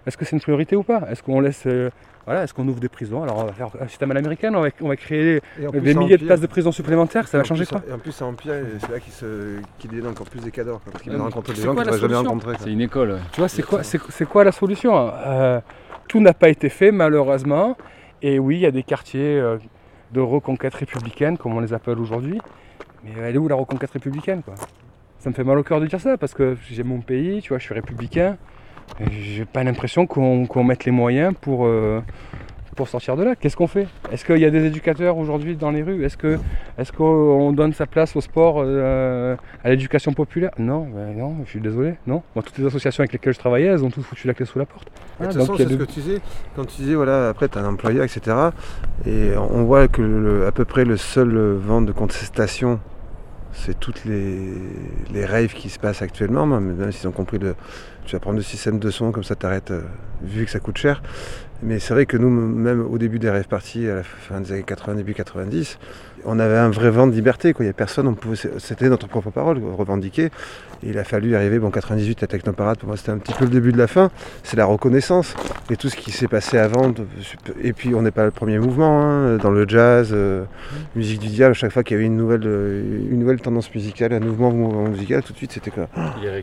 Est-ce 0.06 0.16
que 0.16 0.24
c'est 0.24 0.36
une 0.36 0.40
priorité 0.40 0.76
ou 0.76 0.82
pas? 0.82 1.02
Est-ce 1.10 1.22
qu'on 1.22 1.40
laisse. 1.40 1.64
euh, 1.66 1.90
voilà, 2.24 2.44
est-ce 2.44 2.52
qu'on 2.52 2.68
ouvre 2.68 2.78
des 2.80 2.90
prisons? 2.90 3.22
Alors 3.22 3.38
on 3.38 3.44
va 3.44 3.52
faire 3.52 3.68
un 3.80 3.88
système 3.88 4.10
à 4.10 4.14
l'américaine, 4.14 4.54
on 4.54 4.60
va, 4.60 4.68
on 4.82 4.88
va 4.88 4.96
créer 4.96 5.40
des 5.58 5.94
milliers 5.94 6.18
de 6.18 6.26
places 6.26 6.42
de 6.42 6.46
prison 6.46 6.70
supplémentaires, 6.72 7.26
ça 7.26 7.38
va 7.38 7.44
changer 7.44 7.64
plus, 7.64 7.78
quoi? 7.78 7.82
Et 7.88 7.92
en 7.92 7.98
plus, 7.98 8.12
ça 8.12 8.26
empire, 8.26 8.52
et 8.52 8.64
c'est 8.80 8.90
là 8.92 9.00
qu'il 9.00 9.12
qu'il 9.78 9.90
devienne 9.90 10.08
encore 10.08 10.28
plus 10.28 10.40
des 10.40 10.50
cadors. 10.50 10.80
Parce 10.80 11.02
qu'il 11.02 11.12
va 11.12 11.22
rencontrer 11.22 11.54
des 11.54 11.60
c'est 11.60 11.66
gens 11.66 11.74
quoi 11.74 11.84
qu'il 11.84 11.92
la 11.92 11.98
n'aurait 11.98 12.14
jamais 12.14 12.40
quoi. 12.44 12.52
C'est 12.58 12.72
une 12.72 12.82
école. 12.82 13.12
ouais. 13.12 13.20
Tu 13.32 13.40
vois, 13.40 13.48
c'est 13.48 13.62
quoi, 13.62 13.80
quoi 14.30 14.44
la 14.44 14.52
solution? 14.52 15.10
Euh, 15.26 15.60
Tout 16.08 16.20
n'a 16.20 16.34
pas 16.34 16.48
été 16.48 16.68
fait 16.68 16.90
malheureusement. 16.90 17.76
Et 18.22 18.38
oui, 18.38 18.56
il 18.56 18.60
y 18.60 18.66
a 18.66 18.70
des 18.70 18.82
quartiers 18.82 19.38
euh, 19.38 19.58
de 20.12 20.20
reconquête 20.20 20.74
républicaine, 20.74 21.38
comme 21.38 21.54
on 21.54 21.60
les 21.60 21.72
appelle 21.72 21.98
aujourd'hui. 21.98 22.40
Mais 23.04 23.12
elle 23.22 23.36
est 23.36 23.38
où 23.38 23.46
la 23.46 23.54
reconquête 23.54 23.90
républicaine 23.90 24.42
quoi? 24.42 24.54
Ça 25.18 25.30
me 25.30 25.34
fait 25.34 25.44
mal 25.44 25.58
au 25.58 25.62
cœur 25.62 25.80
de 25.80 25.86
dire 25.86 26.00
ça 26.00 26.16
parce 26.16 26.32
que 26.32 26.56
j'ai 26.70 26.82
mon 26.82 27.00
pays, 27.00 27.42
tu 27.42 27.50
vois, 27.50 27.58
je 27.58 27.64
suis 27.64 27.74
républicain. 27.74 28.36
J'ai 29.10 29.44
pas 29.44 29.62
l'impression 29.64 30.06
qu'on, 30.06 30.46
qu'on 30.46 30.64
mette 30.64 30.84
les 30.84 30.92
moyens 30.92 31.34
pour, 31.40 31.66
euh, 31.66 32.00
pour 32.78 32.88
sortir 32.88 33.16
de 33.16 33.24
là. 33.24 33.34
Qu'est-ce 33.34 33.56
qu'on 33.56 33.66
fait? 33.66 33.88
Est-ce 34.12 34.24
qu'il 34.24 34.38
y 34.38 34.44
a 34.44 34.50
des 34.50 34.64
éducateurs 34.64 35.18
aujourd'hui 35.18 35.56
dans 35.56 35.72
les 35.72 35.82
rues? 35.82 36.04
Est-ce, 36.04 36.16
que, 36.16 36.38
est-ce 36.78 36.92
qu'on 36.92 37.52
donne 37.52 37.72
sa 37.72 37.86
place 37.86 38.14
au 38.14 38.20
sport, 38.20 38.62
euh, 38.64 39.34
à 39.64 39.70
l'éducation 39.70 40.12
populaire? 40.12 40.52
Non, 40.58 40.86
ben 40.94 41.12
non, 41.18 41.34
je 41.44 41.50
suis 41.50 41.60
désolé. 41.60 41.94
Non. 42.06 42.22
Moi, 42.36 42.44
toutes 42.44 42.56
les 42.56 42.66
associations 42.66 43.00
avec 43.02 43.12
lesquelles 43.12 43.34
je 43.34 43.40
travaillais, 43.40 43.66
elles 43.66 43.84
ont 43.84 43.90
toutes 43.90 44.04
foutu 44.04 44.28
la 44.28 44.34
clé 44.34 44.46
sous 44.46 44.60
la 44.60 44.64
porte. 44.64 44.86
De 45.20 45.26
toute 45.26 45.34
façon, 45.34 45.56
c'est 45.56 45.64
ce 45.64 45.68
de- 45.70 45.76
que 45.76 45.82
tu 45.90 46.00
disais, 46.00 46.20
quand 46.54 46.64
tu 46.66 46.76
disais, 46.82 46.94
voilà, 46.94 47.28
après 47.30 47.48
tu 47.48 47.58
as 47.58 47.62
un 47.62 47.68
employeur, 47.68 48.04
etc. 48.04 48.36
Et 49.04 49.32
on 49.36 49.64
voit 49.64 49.88
que 49.88 50.00
le- 50.00 50.46
à 50.46 50.52
peu 50.52 50.64
près 50.64 50.84
le 50.84 50.96
seul 50.96 51.36
vent 51.56 51.82
de 51.82 51.90
contestation, 51.90 52.78
c'est 53.52 53.80
toutes 53.80 54.04
les, 54.04 54.38
les 55.12 55.24
raves 55.26 55.52
qui 55.52 55.68
se 55.68 55.80
passent 55.80 56.00
actuellement, 56.02 56.46
même 56.46 56.76
même 56.76 56.92
s'ils 56.92 57.08
ont 57.08 57.12
compris 57.12 57.40
le. 57.40 57.56
Tu 58.04 58.12
vas 58.14 58.20
prendre 58.20 58.36
le 58.36 58.42
système 58.42 58.78
de 58.78 58.88
son, 58.90 59.10
comme 59.10 59.24
ça 59.24 59.34
t'arrêtes, 59.34 59.70
euh, 59.72 59.82
vu 60.22 60.44
que 60.44 60.50
ça 60.50 60.60
coûte 60.60 60.78
cher. 60.78 61.02
Mais 61.62 61.80
c'est 61.80 61.92
vrai 61.92 62.06
que 62.06 62.16
nous, 62.16 62.30
même 62.30 62.86
au 62.88 62.98
début 62.98 63.18
des 63.18 63.30
rêves 63.30 63.48
parties, 63.48 63.88
à 63.88 63.96
la 63.96 64.02
fin 64.04 64.40
des 64.40 64.52
années 64.52 64.62
80, 64.62 64.94
début 64.94 65.14
90, 65.14 65.78
on 66.24 66.38
avait 66.38 66.56
un 66.56 66.70
vrai 66.70 66.90
vent 66.90 67.08
de 67.08 67.12
liberté. 67.12 67.52
Quoi. 67.52 67.64
Il 67.64 67.66
n'y 67.66 67.70
a 67.70 67.74
personne, 67.74 68.14
c'était 68.58 68.88
notre 68.88 69.08
propre 69.08 69.30
parole, 69.30 69.60
revendiquer. 69.76 70.30
Et 70.84 70.90
il 70.90 70.98
a 70.98 71.02
fallu 71.02 71.34
arriver, 71.34 71.58
bon, 71.58 71.70
98, 71.70 72.20
la 72.20 72.26
Technoparade, 72.28 72.78
pour 72.78 72.86
moi 72.86 72.96
c'était 72.96 73.10
un 73.10 73.18
petit 73.18 73.32
peu 73.32 73.44
le 73.44 73.50
début 73.50 73.72
de 73.72 73.78
la 73.78 73.88
fin. 73.88 74.10
C'est 74.44 74.56
la 74.56 74.66
reconnaissance. 74.66 75.34
Et 75.70 75.76
tout 75.76 75.88
ce 75.88 75.96
qui 75.96 76.12
s'est 76.12 76.28
passé 76.28 76.58
avant. 76.58 76.94
Et 77.60 77.72
puis 77.72 77.92
on 77.94 78.02
n'est 78.02 78.12
pas 78.12 78.24
le 78.24 78.30
premier 78.30 78.60
mouvement, 78.60 79.02
hein, 79.02 79.36
dans 79.38 79.50
le 79.50 79.66
jazz, 79.66 80.10
euh, 80.12 80.44
musique 80.94 81.18
du 81.18 81.28
diable, 81.28 81.54
chaque 81.54 81.72
fois 81.72 81.82
qu'il 81.82 81.96
y 81.96 81.98
avait 81.98 82.06
une 82.06 82.16
nouvelle, 82.16 82.46
euh, 82.46 83.00
une 83.10 83.18
nouvelle 83.18 83.40
tendance 83.40 83.74
musicale, 83.74 84.12
un 84.12 84.20
mouvement, 84.20 84.52
mouvement 84.52 84.88
musical, 84.88 85.24
tout 85.24 85.32
de 85.32 85.38
suite 85.38 85.52
c'était 85.52 85.72
quoi 85.72 85.88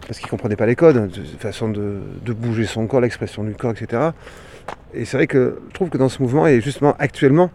parce 0.07 0.19
qu'ils 0.19 0.27
ne 0.27 0.31
comprenaient 0.31 0.55
pas 0.55 0.65
les 0.65 0.75
codes, 0.75 1.09
de 1.09 1.23
façon 1.39 1.69
de, 1.69 1.99
de 2.23 2.33
bouger 2.33 2.65
son 2.65 2.87
corps, 2.87 3.01
l'expression 3.01 3.43
du 3.43 3.53
corps, 3.53 3.71
etc. 3.71 4.09
Et 4.93 5.05
c'est 5.05 5.17
vrai 5.17 5.27
que 5.27 5.59
je 5.69 5.73
trouve 5.73 5.89
que 5.89 5.97
dans 5.97 6.09
ce 6.09 6.21
mouvement, 6.21 6.47
et 6.47 6.61
justement 6.61 6.95
actuellement, 6.99 7.51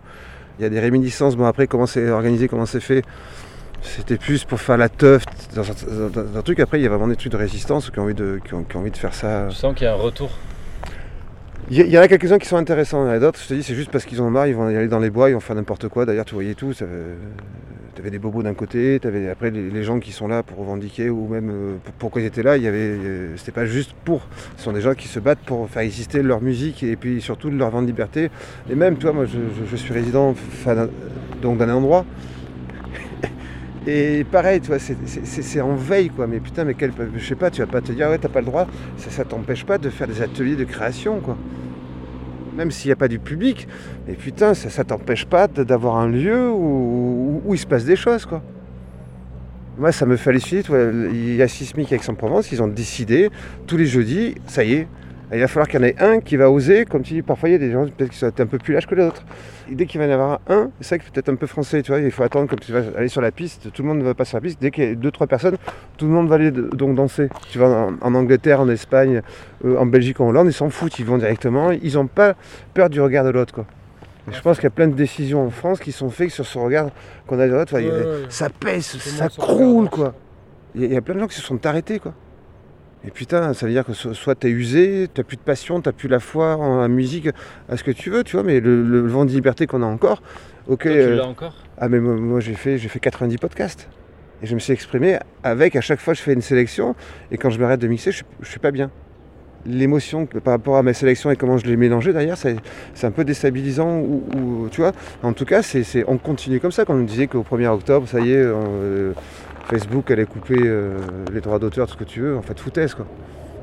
il 0.58 0.62
y 0.62 0.66
a 0.66 0.68
des 0.68 0.80
réminiscences. 0.80 1.36
Bon, 1.36 1.46
après, 1.46 1.66
comment 1.66 1.86
c'est 1.86 2.10
organisé, 2.10 2.48
comment 2.48 2.66
c'est 2.66 2.80
fait, 2.80 3.02
c'était 3.82 4.18
plus 4.18 4.44
pour 4.44 4.60
faire 4.60 4.76
la 4.76 4.88
teuf 4.88 5.24
dans 5.54 5.62
un, 5.62 6.08
dans 6.08 6.38
un 6.38 6.42
truc. 6.42 6.60
Après, 6.60 6.78
il 6.78 6.82
y 6.82 6.86
a 6.86 6.90
vraiment 6.90 7.08
des 7.08 7.16
trucs 7.16 7.32
de 7.32 7.36
résistance 7.36 7.90
qui 7.90 7.98
ont 7.98 8.02
envie 8.02 8.14
de, 8.14 8.40
qui 8.44 8.54
ont, 8.54 8.64
qui 8.64 8.76
ont 8.76 8.80
envie 8.80 8.90
de 8.90 8.96
faire 8.96 9.14
ça. 9.14 9.46
Tu 9.48 9.56
sens 9.56 9.74
qu'il 9.74 9.84
y 9.84 9.88
a 9.88 9.92
un 9.92 9.96
retour. 9.96 10.30
Il 11.72 11.78
y, 11.78 11.96
en 11.96 12.02
a 12.02 12.08
quelques-uns 12.08 12.38
qui 12.38 12.48
sont 12.48 12.56
intéressants, 12.56 13.04
il 13.04 13.06
y 13.06 13.10
en 13.10 13.14
a 13.14 13.18
d'autres, 13.20 13.38
je 13.40 13.46
te 13.46 13.54
dis, 13.54 13.62
c'est 13.62 13.76
juste 13.76 13.92
parce 13.92 14.04
qu'ils 14.04 14.20
ont 14.20 14.28
marre, 14.28 14.48
ils 14.48 14.56
vont 14.56 14.66
aller 14.66 14.88
dans 14.88 14.98
les 14.98 15.10
bois, 15.10 15.30
ils 15.30 15.34
vont 15.34 15.40
faire 15.40 15.54
n'importe 15.54 15.86
quoi. 15.86 16.04
D'ailleurs, 16.04 16.24
tu 16.24 16.34
voyais 16.34 16.54
tout, 16.54 16.72
avais 18.00 18.10
des 18.10 18.18
bobos 18.18 18.42
d'un 18.42 18.54
côté, 18.54 18.98
tu 19.00 19.06
avais 19.06 19.28
après 19.28 19.50
les, 19.50 19.82
gens 19.82 20.00
qui 20.00 20.12
sont 20.12 20.28
là 20.28 20.42
pour 20.42 20.58
revendiquer, 20.58 21.10
ou 21.10 21.28
même 21.28 21.50
euh, 21.50 21.76
pour- 21.84 21.94
pourquoi 21.94 22.22
ils 22.22 22.26
étaient 22.26 22.42
là, 22.42 22.56
il 22.56 22.62
y 22.62 22.66
avait, 22.66 22.78
euh, 22.78 23.36
c'était 23.36 23.52
pas 23.52 23.66
juste 23.66 23.94
pour. 24.04 24.26
Ce 24.56 24.64
sont 24.64 24.72
des 24.72 24.80
gens 24.80 24.94
qui 24.94 25.08
se 25.08 25.20
battent 25.20 25.44
pour 25.46 25.68
faire 25.68 25.82
exister 25.82 26.22
leur 26.22 26.40
musique 26.40 26.82
et 26.82 26.96
puis 26.96 27.20
surtout 27.20 27.50
leur 27.50 27.70
vent 27.70 27.82
de 27.82 27.86
liberté. 27.86 28.30
Et 28.70 28.74
même, 28.74 28.96
toi, 28.96 29.12
moi, 29.12 29.24
je, 29.26 29.76
suis 29.76 29.92
résident 29.92 30.34
donc 31.40 31.58
d'un 31.58 31.72
endroit. 31.72 32.04
Et 33.86 34.24
pareil, 34.24 34.60
tu 34.60 34.68
vois, 34.68 34.78
c'est- 34.78 35.60
en 35.60 35.74
veille, 35.74 36.10
quoi. 36.10 36.26
Mais 36.26 36.40
putain, 36.40 36.64
mais 36.64 36.74
quel, 36.74 36.92
je 37.16 37.24
sais 37.24 37.34
pas, 37.34 37.50
tu 37.50 37.60
vas 37.60 37.66
pas 37.66 37.80
te 37.80 37.92
dire, 37.92 38.08
ouais, 38.08 38.18
t'as 38.18 38.28
pas 38.28 38.40
le 38.40 38.46
droit. 38.46 38.66
Ça, 38.96 39.10
ça 39.10 39.24
t'empêche 39.24 39.64
pas 39.64 39.78
de 39.78 39.88
faire 39.88 40.06
des 40.06 40.20
ateliers 40.20 40.56
de 40.56 40.64
création, 40.64 41.20
quoi. 41.20 41.36
Même 42.54 42.70
s'il 42.70 42.88
n'y 42.88 42.92
a 42.92 42.96
pas 42.96 43.08
du 43.08 43.18
public, 43.18 43.68
mais 44.06 44.14
putain, 44.14 44.54
ça, 44.54 44.84
t'empêche 44.84 45.24
pas 45.24 45.46
d'avoir 45.46 45.96
un 45.96 46.08
lieu 46.08 46.50
où, 46.50 47.42
il 47.52 47.58
se 47.58 47.66
passe 47.66 47.84
des 47.84 47.96
choses, 47.96 48.26
quoi. 48.26 48.42
Moi, 49.78 49.92
ça 49.92 50.04
me 50.04 50.16
fait 50.16 50.30
halluciner. 50.30 50.62
Il 51.12 51.36
y 51.36 51.42
a 51.42 51.48
Sismic 51.48 51.92
Aix-en-Provence, 51.92 52.52
ils 52.52 52.62
ont 52.62 52.68
décidé, 52.68 53.30
tous 53.66 53.76
les 53.76 53.86
jeudis, 53.86 54.34
ça 54.46 54.64
y 54.64 54.74
est, 54.74 54.88
Et 55.32 55.36
il 55.36 55.40
va 55.40 55.46
falloir 55.46 55.68
qu'il 55.68 55.78
y 55.80 55.82
en 55.84 55.86
ait 55.86 55.94
un 56.00 56.20
qui 56.20 56.36
va 56.36 56.50
oser, 56.50 56.84
comme 56.84 57.02
tu 57.02 57.14
dis, 57.14 57.22
parfois 57.22 57.48
il 57.48 57.52
y 57.52 57.54
a 57.54 57.58
des 57.58 57.70
gens 57.70 57.84
peut-être 57.86 58.10
qui 58.10 58.18
sont 58.18 58.26
un 58.40 58.46
peu 58.46 58.58
plus 58.58 58.74
lâches 58.74 58.86
que 58.88 58.96
les 58.96 59.04
autres. 59.04 59.24
Et 59.70 59.76
dès 59.76 59.86
qu'il 59.86 60.00
va 60.00 60.06
y 60.06 60.10
en 60.10 60.14
avoir 60.14 60.40
un, 60.48 60.70
c'est 60.80 60.88
ça 60.88 60.98
qui 60.98 61.08
peut-être 61.08 61.28
un 61.28 61.36
peu 61.36 61.46
français, 61.46 61.82
tu 61.82 61.92
vois, 61.92 62.00
il 62.00 62.10
faut 62.10 62.24
attendre 62.24 62.48
comme 62.48 62.58
tu 62.58 62.72
vas 62.72 62.82
aller 62.96 63.06
sur 63.06 63.20
la 63.20 63.30
piste, 63.30 63.70
tout 63.72 63.82
le 63.82 63.88
monde 63.88 63.98
ne 63.98 64.02
va 64.04 64.14
pas 64.14 64.24
sur 64.24 64.38
la 64.38 64.40
piste, 64.40 64.60
dès 64.60 64.72
qu'il 64.72 64.84
y 64.84 64.88
a 64.88 64.94
deux, 64.96 65.12
trois 65.12 65.28
personnes, 65.28 65.56
tout 65.96 66.06
le 66.06 66.10
monde 66.10 66.28
va 66.28 66.34
aller 66.34 66.50
donc 66.50 66.96
danser. 66.96 67.28
Tu 67.50 67.58
vas 67.58 67.68
en, 67.68 67.94
en 68.00 68.14
Angleterre, 68.16 68.60
en 68.60 68.68
Espagne, 68.68 69.22
euh, 69.64 69.76
en 69.76 69.86
Belgique, 69.86 70.20
en 70.20 70.28
Hollande, 70.30 70.48
ils 70.48 70.52
s'en 70.52 70.68
foutent, 70.68 70.98
ils 70.98 71.06
vont 71.06 71.18
directement, 71.18 71.70
ils 71.70 71.94
n'ont 71.94 72.08
pas 72.08 72.34
peur 72.74 72.90
du 72.90 73.00
regard 73.00 73.24
de 73.24 73.30
l'autre, 73.30 73.54
quoi. 73.54 73.66
Et 74.28 74.34
je 74.34 74.40
pense 74.42 74.56
qu'il 74.56 74.64
y 74.64 74.66
a 74.66 74.70
plein 74.70 74.88
de 74.88 74.94
décisions 74.94 75.44
en 75.46 75.50
France 75.50 75.78
qui 75.80 75.92
sont 75.92 76.10
faites 76.10 76.30
sur 76.30 76.44
ce 76.44 76.58
regard 76.58 76.90
qu'on 77.28 77.38
a 77.38 77.46
de 77.46 77.52
l'autre, 77.52 77.74
Ouais, 77.74 77.86
ouais. 77.88 78.04
ça 78.28 78.48
pèse, 78.50 78.84
ça 78.98 79.28
croule, 79.28 79.88
quoi. 79.88 80.12
Il 80.74 80.82
y, 80.82 80.84
a- 80.84 80.88
il 80.88 80.94
y 80.94 80.96
a 80.96 81.00
plein 81.00 81.14
de 81.14 81.20
gens 81.20 81.26
qui 81.28 81.36
se 81.36 81.42
sont 81.42 81.64
arrêtés, 81.66 82.00
quoi. 82.00 82.12
Et 83.06 83.10
putain, 83.10 83.54
ça 83.54 83.64
veut 83.66 83.72
dire 83.72 83.84
que 83.86 83.92
so- 83.94 84.12
soit 84.12 84.34
t'es 84.34 84.50
usé, 84.50 85.08
t'as 85.12 85.22
plus 85.22 85.36
de 85.36 85.42
passion, 85.42 85.80
t'as 85.80 85.92
plus 85.92 86.08
la 86.08 86.20
foi 86.20 86.56
en 86.56 86.80
la 86.80 86.88
musique, 86.88 87.28
à 87.68 87.76
ce 87.76 87.82
que 87.84 87.90
tu 87.90 88.10
veux, 88.10 88.24
tu 88.24 88.36
vois, 88.36 88.42
mais 88.42 88.60
le, 88.60 88.82
le 88.82 89.00
vent 89.06 89.24
de 89.24 89.30
liberté 89.30 89.66
qu'on 89.66 89.82
a 89.82 89.86
encore, 89.86 90.22
ok. 90.68 90.82
Toi, 90.82 90.92
tu 90.92 90.98
euh, 90.98 91.16
l'as 91.16 91.26
encore? 91.26 91.54
ah 91.78 91.88
mais 91.88 91.98
moi, 91.98 92.14
moi, 92.16 92.40
j'ai 92.40 92.54
fait, 92.54 92.76
j'ai 92.76 92.88
fait 92.88 93.00
90 93.00 93.38
podcasts. 93.38 93.88
Et 94.42 94.46
je 94.46 94.54
me 94.54 94.60
suis 94.60 94.72
exprimé 94.72 95.18
avec, 95.42 95.76
à 95.76 95.80
chaque 95.80 96.00
fois 96.00 96.12
je 96.14 96.20
fais 96.22 96.32
une 96.34 96.40
sélection, 96.42 96.94
et 97.30 97.38
quand 97.38 97.48
je 97.50 97.58
m'arrête 97.58 97.80
de 97.80 97.88
mixer, 97.88 98.12
je, 98.12 98.22
je 98.40 98.48
suis 98.48 98.60
pas 98.60 98.70
bien. 98.70 98.90
L'émotion 99.66 100.24
par 100.24 100.52
rapport 100.54 100.78
à 100.78 100.82
mes 100.82 100.94
sélections 100.94 101.30
et 101.30 101.36
comment 101.36 101.58
je 101.58 101.66
les 101.66 101.76
mélangeais 101.76 102.14
derrière, 102.14 102.38
c'est 102.38 102.56
un 103.02 103.10
peu 103.10 103.24
déstabilisant. 103.24 103.98
Ou, 103.98 104.24
ou- 104.34 104.68
tu 104.70 104.80
vois, 104.80 104.92
en 105.22 105.34
tout 105.34 105.44
cas, 105.44 105.60
c'est 105.60 105.82
c'est- 105.84 106.02
on 106.08 106.16
continue 106.16 106.60
comme 106.60 106.72
ça. 106.72 106.86
Quand 106.86 106.94
on 106.94 106.98
nous 106.98 107.04
disait 107.04 107.26
qu'au 107.26 107.42
1er 107.42 107.66
octobre, 107.68 108.08
ça 108.08 108.20
y 108.20 108.32
est, 108.32 108.46
on, 108.46 108.64
euh, 108.82 109.12
Facebook 109.70 110.10
allait 110.10 110.26
couper 110.26 110.58
euh, 110.60 110.98
les 111.32 111.40
droits 111.40 111.58
d'auteur, 111.58 111.86
tout 111.86 111.92
ce 111.94 111.98
que 111.98 112.04
tu 112.04 112.20
veux, 112.20 112.36
en 112.36 112.42
fait, 112.42 112.58
foutaise 112.58 112.94
quoi. 112.94 113.06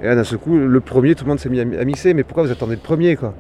Et 0.02 0.06
là, 0.06 0.16
d'un 0.16 0.24
seul 0.24 0.40
coup, 0.40 0.58
le 0.58 0.80
premier, 0.80 1.16
tout 1.16 1.26
le 1.26 1.30
monde 1.30 1.40
s'est 1.40 1.50
mis 1.50 1.60
à, 1.60 1.66
mi- 1.66 1.76
à 1.78 1.84
mixer. 1.84 2.14
Mais 2.14 2.24
pourquoi 2.24 2.44
vous 2.44 2.52
attendez 2.52 2.76
le 2.76 2.82
premier 2.82 3.16
quoi? 3.16 3.34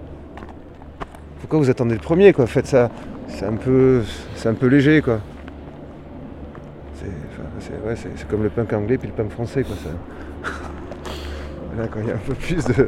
Pourquoi 1.40 1.60
vous 1.60 1.70
attendez 1.70 1.94
le 1.94 2.02
premier 2.02 2.34
quoi? 2.34 2.46
Faites 2.48 2.68
ça, 2.68 2.90
c'est 3.28 3.46
un 3.46 3.54
peu, 3.56 4.02
c'est 4.36 4.50
un 4.50 4.54
peu 4.54 4.68
léger 4.68 5.02
quoi. 5.02 5.20
C'est 7.96 8.28
comme 8.28 8.44
le 8.44 8.50
punk 8.50 8.74
anglais 8.74 8.98
puis 8.98 9.08
le 9.08 9.14
punk 9.14 9.32
français 9.32 9.64
quoi. 9.64 9.76
Ça. 9.84 9.90
Là, 11.78 11.88
quand 11.92 12.00
il 12.02 12.08
y 12.08 12.12
a 12.12 12.16
un 12.16 12.18
peu 12.18 12.34
plus 12.34 12.66
de, 12.66 12.88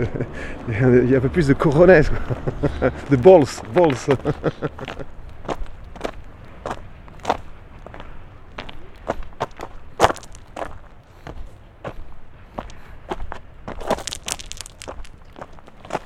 il 1.03 1.09
y 1.09 1.13
a 1.13 1.17
un 1.17 1.21
peu 1.21 1.29
plus 1.29 1.47
de 1.47 1.53
coronets, 1.53 2.01
quoi. 2.03 2.89
de 3.11 3.15
balls, 3.15 3.43
balls. 3.73 4.17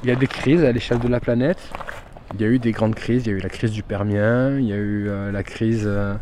Il 0.03 0.10
y 0.10 0.12
a 0.12 0.15
des 0.15 0.27
crises 0.27 0.65
à 0.65 0.72
l'échelle 0.74 1.00
de 1.00 1.07
la 1.07 1.22
planète. 1.22 1.60
Il 2.33 2.41
y 2.41 2.43
a 2.43 2.48
eu 2.48 2.60
des 2.60 2.74
grandes 2.74 2.93
crises. 2.93 3.25
Il 3.25 3.31
y 3.31 3.36
a 3.36 3.38
eu 3.38 3.41
la 3.41 3.48
crise 3.48 3.72
du 3.72 3.83
Permien, 3.83 4.57
il 4.60 4.65
y 4.65 4.74
a 4.74 4.75
eu 4.75 5.07
euh, 5.07 5.31
la 5.31 5.43
crise 5.43 5.83
euh, 5.86 6.15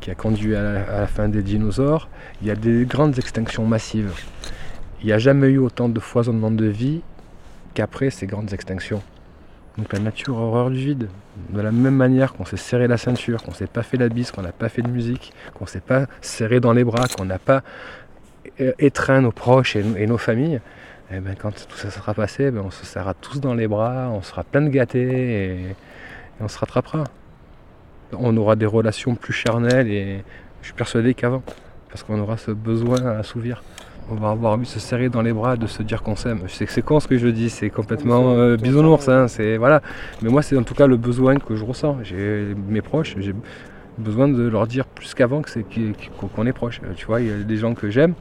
qui 0.00 0.10
a 0.10 0.14
conduit 0.14 0.56
à 0.56 0.62
la, 0.62 1.06
fin 1.06 1.28
des 1.28 1.42
dinosaures. 1.42 2.08
Il 2.40 2.48
y 2.48 2.50
a 2.50 2.54
des 2.54 2.86
grandes 2.86 3.18
extinctions 3.18 3.66
massives. 3.66 4.10
Il 5.02 5.06
n'y 5.06 5.12
a 5.12 5.18
jamais 5.18 5.48
eu 5.48 5.58
autant 5.58 5.90
de 5.90 6.00
foisonnement 6.00 6.50
de 6.50 6.64
vie 6.64 7.02
qu'après 7.74 8.08
ces 8.08 8.26
grandes 8.26 8.54
extinctions. 8.54 9.02
Donc 9.76 9.92
la 9.92 9.98
nature 9.98 10.38
a 10.38 10.40
horreur 10.40 10.70
du 10.70 10.78
vide. 10.78 11.08
De 11.50 11.60
la 11.60 11.72
même 11.72 11.96
manière 11.96 12.32
qu'on 12.32 12.46
s'est 12.46 12.56
serré 12.56 12.88
la 12.88 12.96
ceinture, 12.96 13.42
qu'on 13.42 13.52
s'est 13.52 13.66
pas 13.66 13.82
fait 13.82 13.98
la 13.98 14.08
bise, 14.08 14.30
qu'on 14.30 14.40
n'a 14.40 14.52
pas 14.52 14.70
fait 14.70 14.80
de 14.80 14.88
musique, 14.88 15.34
qu'on 15.52 15.66
s'est 15.66 15.80
pas 15.80 16.06
serré 16.22 16.60
dans 16.60 16.72
les 16.72 16.84
bras, 16.84 17.06
qu'on 17.06 17.26
n'a 17.26 17.38
pas 17.38 17.62
euh, 18.62 18.72
étreint 18.78 19.20
nos 19.20 19.32
proches 19.32 19.76
et 19.76 20.06
nos 20.06 20.16
familles, 20.16 20.60
et 21.10 21.20
ben, 21.20 21.34
quand 21.40 21.52
tout 21.68 21.76
ça 21.76 21.90
sera 21.90 22.14
passé, 22.14 22.50
ben, 22.50 22.62
on 22.64 22.70
se 22.70 22.84
serrera 22.84 23.14
tous 23.14 23.40
dans 23.40 23.54
les 23.54 23.68
bras, 23.68 24.10
on 24.12 24.22
sera 24.22 24.42
plein 24.42 24.62
de 24.62 24.68
gâtés 24.68 25.00
et, 25.00 25.60
et 25.60 25.74
on 26.40 26.48
se 26.48 26.58
rattrapera. 26.58 27.04
On 28.12 28.36
aura 28.36 28.56
des 28.56 28.66
relations 28.66 29.14
plus 29.14 29.32
charnelles 29.32 29.88
et 29.88 30.24
je 30.62 30.66
suis 30.66 30.74
persuadé 30.74 31.14
qu'avant, 31.14 31.42
parce 31.88 32.02
qu'on 32.02 32.18
aura 32.18 32.36
ce 32.36 32.50
besoin 32.50 33.04
à 33.06 33.18
assouvir. 33.18 33.62
On 34.10 34.14
va 34.14 34.30
avoir 34.30 34.52
envie 34.52 34.66
de 34.66 34.70
se 34.70 34.78
serrer 34.78 35.08
dans 35.08 35.22
les 35.22 35.32
bras, 35.32 35.56
de 35.56 35.66
se 35.66 35.82
dire 35.82 36.02
qu'on 36.02 36.14
s'aime. 36.14 36.40
Je 36.46 36.52
sais 36.52 36.66
que 36.66 36.72
c'est 36.72 36.82
con 36.82 37.00
ce 37.00 37.08
que 37.08 37.18
je 37.18 37.26
dis, 37.26 37.50
c'est 37.50 37.70
complètement 37.70 38.34
euh, 38.34 38.56
bisounours, 38.56 39.08
hein, 39.08 39.26
c'est 39.26 39.56
voilà. 39.56 39.82
Mais 40.22 40.28
moi, 40.28 40.42
c'est 40.42 40.56
en 40.56 40.62
tout 40.62 40.74
cas 40.74 40.86
le 40.86 40.96
besoin 40.96 41.36
que 41.36 41.56
je 41.56 41.64
ressens. 41.64 41.98
J'ai 42.02 42.54
mes 42.68 42.82
proches, 42.82 43.16
j'ai 43.18 43.34
besoin 43.98 44.28
de 44.28 44.42
leur 44.48 44.66
dire 44.66 44.86
plus 44.86 45.14
qu'avant 45.14 45.42
que 45.42 45.50
c'est 45.50 45.64
qu'on 46.34 46.46
est 46.46 46.52
proche. 46.52 46.80
Euh, 46.84 46.92
Tu 46.94 47.06
vois, 47.06 47.20
il 47.20 47.28
y 47.28 47.32
a 47.32 47.36
des 47.42 47.56
gens 47.56 47.74
que 47.74 47.90
j'aime, 47.90 48.14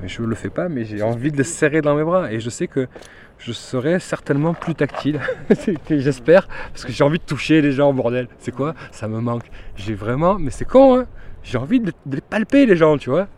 mais 0.00 0.08
je 0.08 0.22
le 0.22 0.34
fais 0.34 0.50
pas, 0.50 0.68
mais 0.68 0.84
j'ai 0.84 1.02
envie 1.02 1.30
de 1.32 1.36
les 1.36 1.44
serrer 1.44 1.80
dans 1.82 1.94
mes 1.94 2.04
bras. 2.04 2.32
Et 2.32 2.40
je 2.40 2.50
sais 2.50 2.66
que 2.66 2.86
je 3.38 3.52
serai 3.52 4.00
certainement 4.00 4.52
plus 4.54 4.74
tactile, 4.74 5.20
j'espère, 5.90 6.46
parce 6.72 6.84
que 6.84 6.92
j'ai 6.92 7.04
envie 7.04 7.18
de 7.18 7.24
toucher 7.24 7.62
les 7.62 7.72
gens, 7.72 7.92
bordel. 7.92 8.28
C'est 8.38 8.54
quoi? 8.54 8.74
Ça 8.92 9.08
me 9.08 9.20
manque. 9.20 9.44
J'ai 9.76 9.94
vraiment, 9.94 10.38
mais 10.38 10.50
c'est 10.50 10.66
con, 10.66 10.98
hein 10.98 11.06
J'ai 11.42 11.56
envie 11.58 11.80
de, 11.80 11.92
les- 12.10 12.20
palper, 12.20 12.66
les 12.66 12.76
gens, 12.76 12.98
tu 12.98 13.08
vois. 13.10 13.28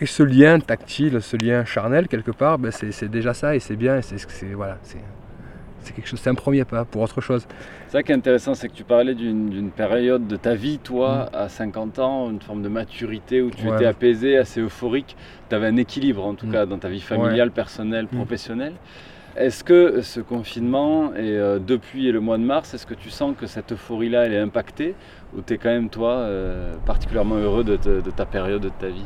Et 0.00 0.06
ce 0.06 0.24
lien 0.24 0.58
tactile, 0.58 1.22
ce 1.22 1.36
lien 1.36 1.64
charnel, 1.64 2.08
quelque 2.08 2.32
part, 2.32 2.58
ben, 2.58 2.72
c'est 2.72 3.08
déjà 3.08 3.32
ça, 3.32 3.54
et 3.54 3.60
c'est 3.60 3.76
bien, 3.76 3.98
et 3.98 4.02
c'est- 4.02 4.52
voilà, 4.54 4.78
c'est 5.84 5.92
quelque 5.94 6.08
chose, 6.08 6.20
c'est 6.20 6.30
un 6.30 6.34
premier 6.34 6.64
pas 6.64 6.84
pour 6.84 7.02
autre 7.02 7.20
chose. 7.20 7.46
C'est 7.86 7.92
ça 7.98 8.02
qui 8.02 8.12
est 8.12 8.14
intéressant, 8.14 8.54
c'est 8.54 8.68
que 8.68 8.74
tu 8.74 8.84
parlais 8.84 9.14
d'une 9.14 9.70
période 9.70 10.26
de 10.26 10.36
ta 10.36 10.54
vie, 10.54 10.78
toi, 10.78 11.28
à 11.32 11.48
50 11.48 11.98
ans, 12.00 12.30
une 12.30 12.40
forme 12.40 12.62
de 12.62 12.68
maturité 12.68 13.40
où 13.42 13.50
tu 13.50 13.64
Mm. 13.64 13.68
Ouais. 13.68 13.74
étais 13.76 13.86
apaisé, 13.86 14.36
assez 14.36 14.60
euphorique. 14.60 15.16
Tu 15.48 15.54
avais 15.54 15.66
un 15.68 15.76
équilibre, 15.76 16.24
en 16.24 16.34
tout 16.34 16.46
Mm. 16.46 16.52
cas, 16.52 16.66
dans 16.66 16.78
ta 16.78 16.88
vie 16.88 17.00
familiale, 17.00 17.50
personnelle, 17.50 18.06
Mm. 18.10 18.16
professionnelle. 18.16 18.74
Est-ce 19.36 19.64
que 19.64 20.00
ce 20.02 20.20
confinement, 20.20 21.12
et 21.14 21.18
euh, 21.36 21.58
depuis 21.58 22.12
le 22.12 22.20
mois 22.20 22.38
de 22.38 22.44
mars, 22.44 22.72
est-ce 22.72 22.86
que 22.86 22.94
tu 22.94 23.10
sens 23.10 23.34
que 23.38 23.46
cette 23.46 23.72
euphorie-là, 23.72 24.26
elle 24.26 24.32
est 24.32 24.38
impactée? 24.38 24.94
Ou 25.36 25.40
tu 25.42 25.54
es 25.54 25.58
quand 25.58 25.70
même, 25.70 25.88
toi, 25.88 26.12
euh, 26.12 26.72
particulièrement 26.86 27.34
heureux 27.36 27.64
de, 27.64 27.76
te- 27.76 28.00
de 28.00 28.10
ta 28.12 28.26
période 28.26 28.62
de 28.62 28.68
ta 28.68 28.86
vie? 28.88 29.02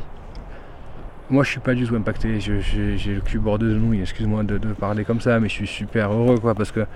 Moi, 1.31 1.43
je 1.43 1.51
suis 1.51 1.59
pas 1.59 1.75
du 1.75 1.85
tout 1.85 1.95
impacté. 1.95 2.39
J'ai 2.39 3.13
le 3.13 3.21
cul 3.21 3.37
bord 3.37 3.59
de 3.59 3.71
nouilles. 3.71 4.01
Excuse-moi 4.01 4.43
de, 4.43 4.57
parler 4.73 5.05
comme 5.05 5.21
ça, 5.21 5.39
mais 5.39 5.47
je 5.47 5.53
suis 5.53 5.67
super 5.67 6.11
heureux, 6.11 6.39
quoi, 6.39 6.55
parce 6.55 6.71
que 6.71 6.87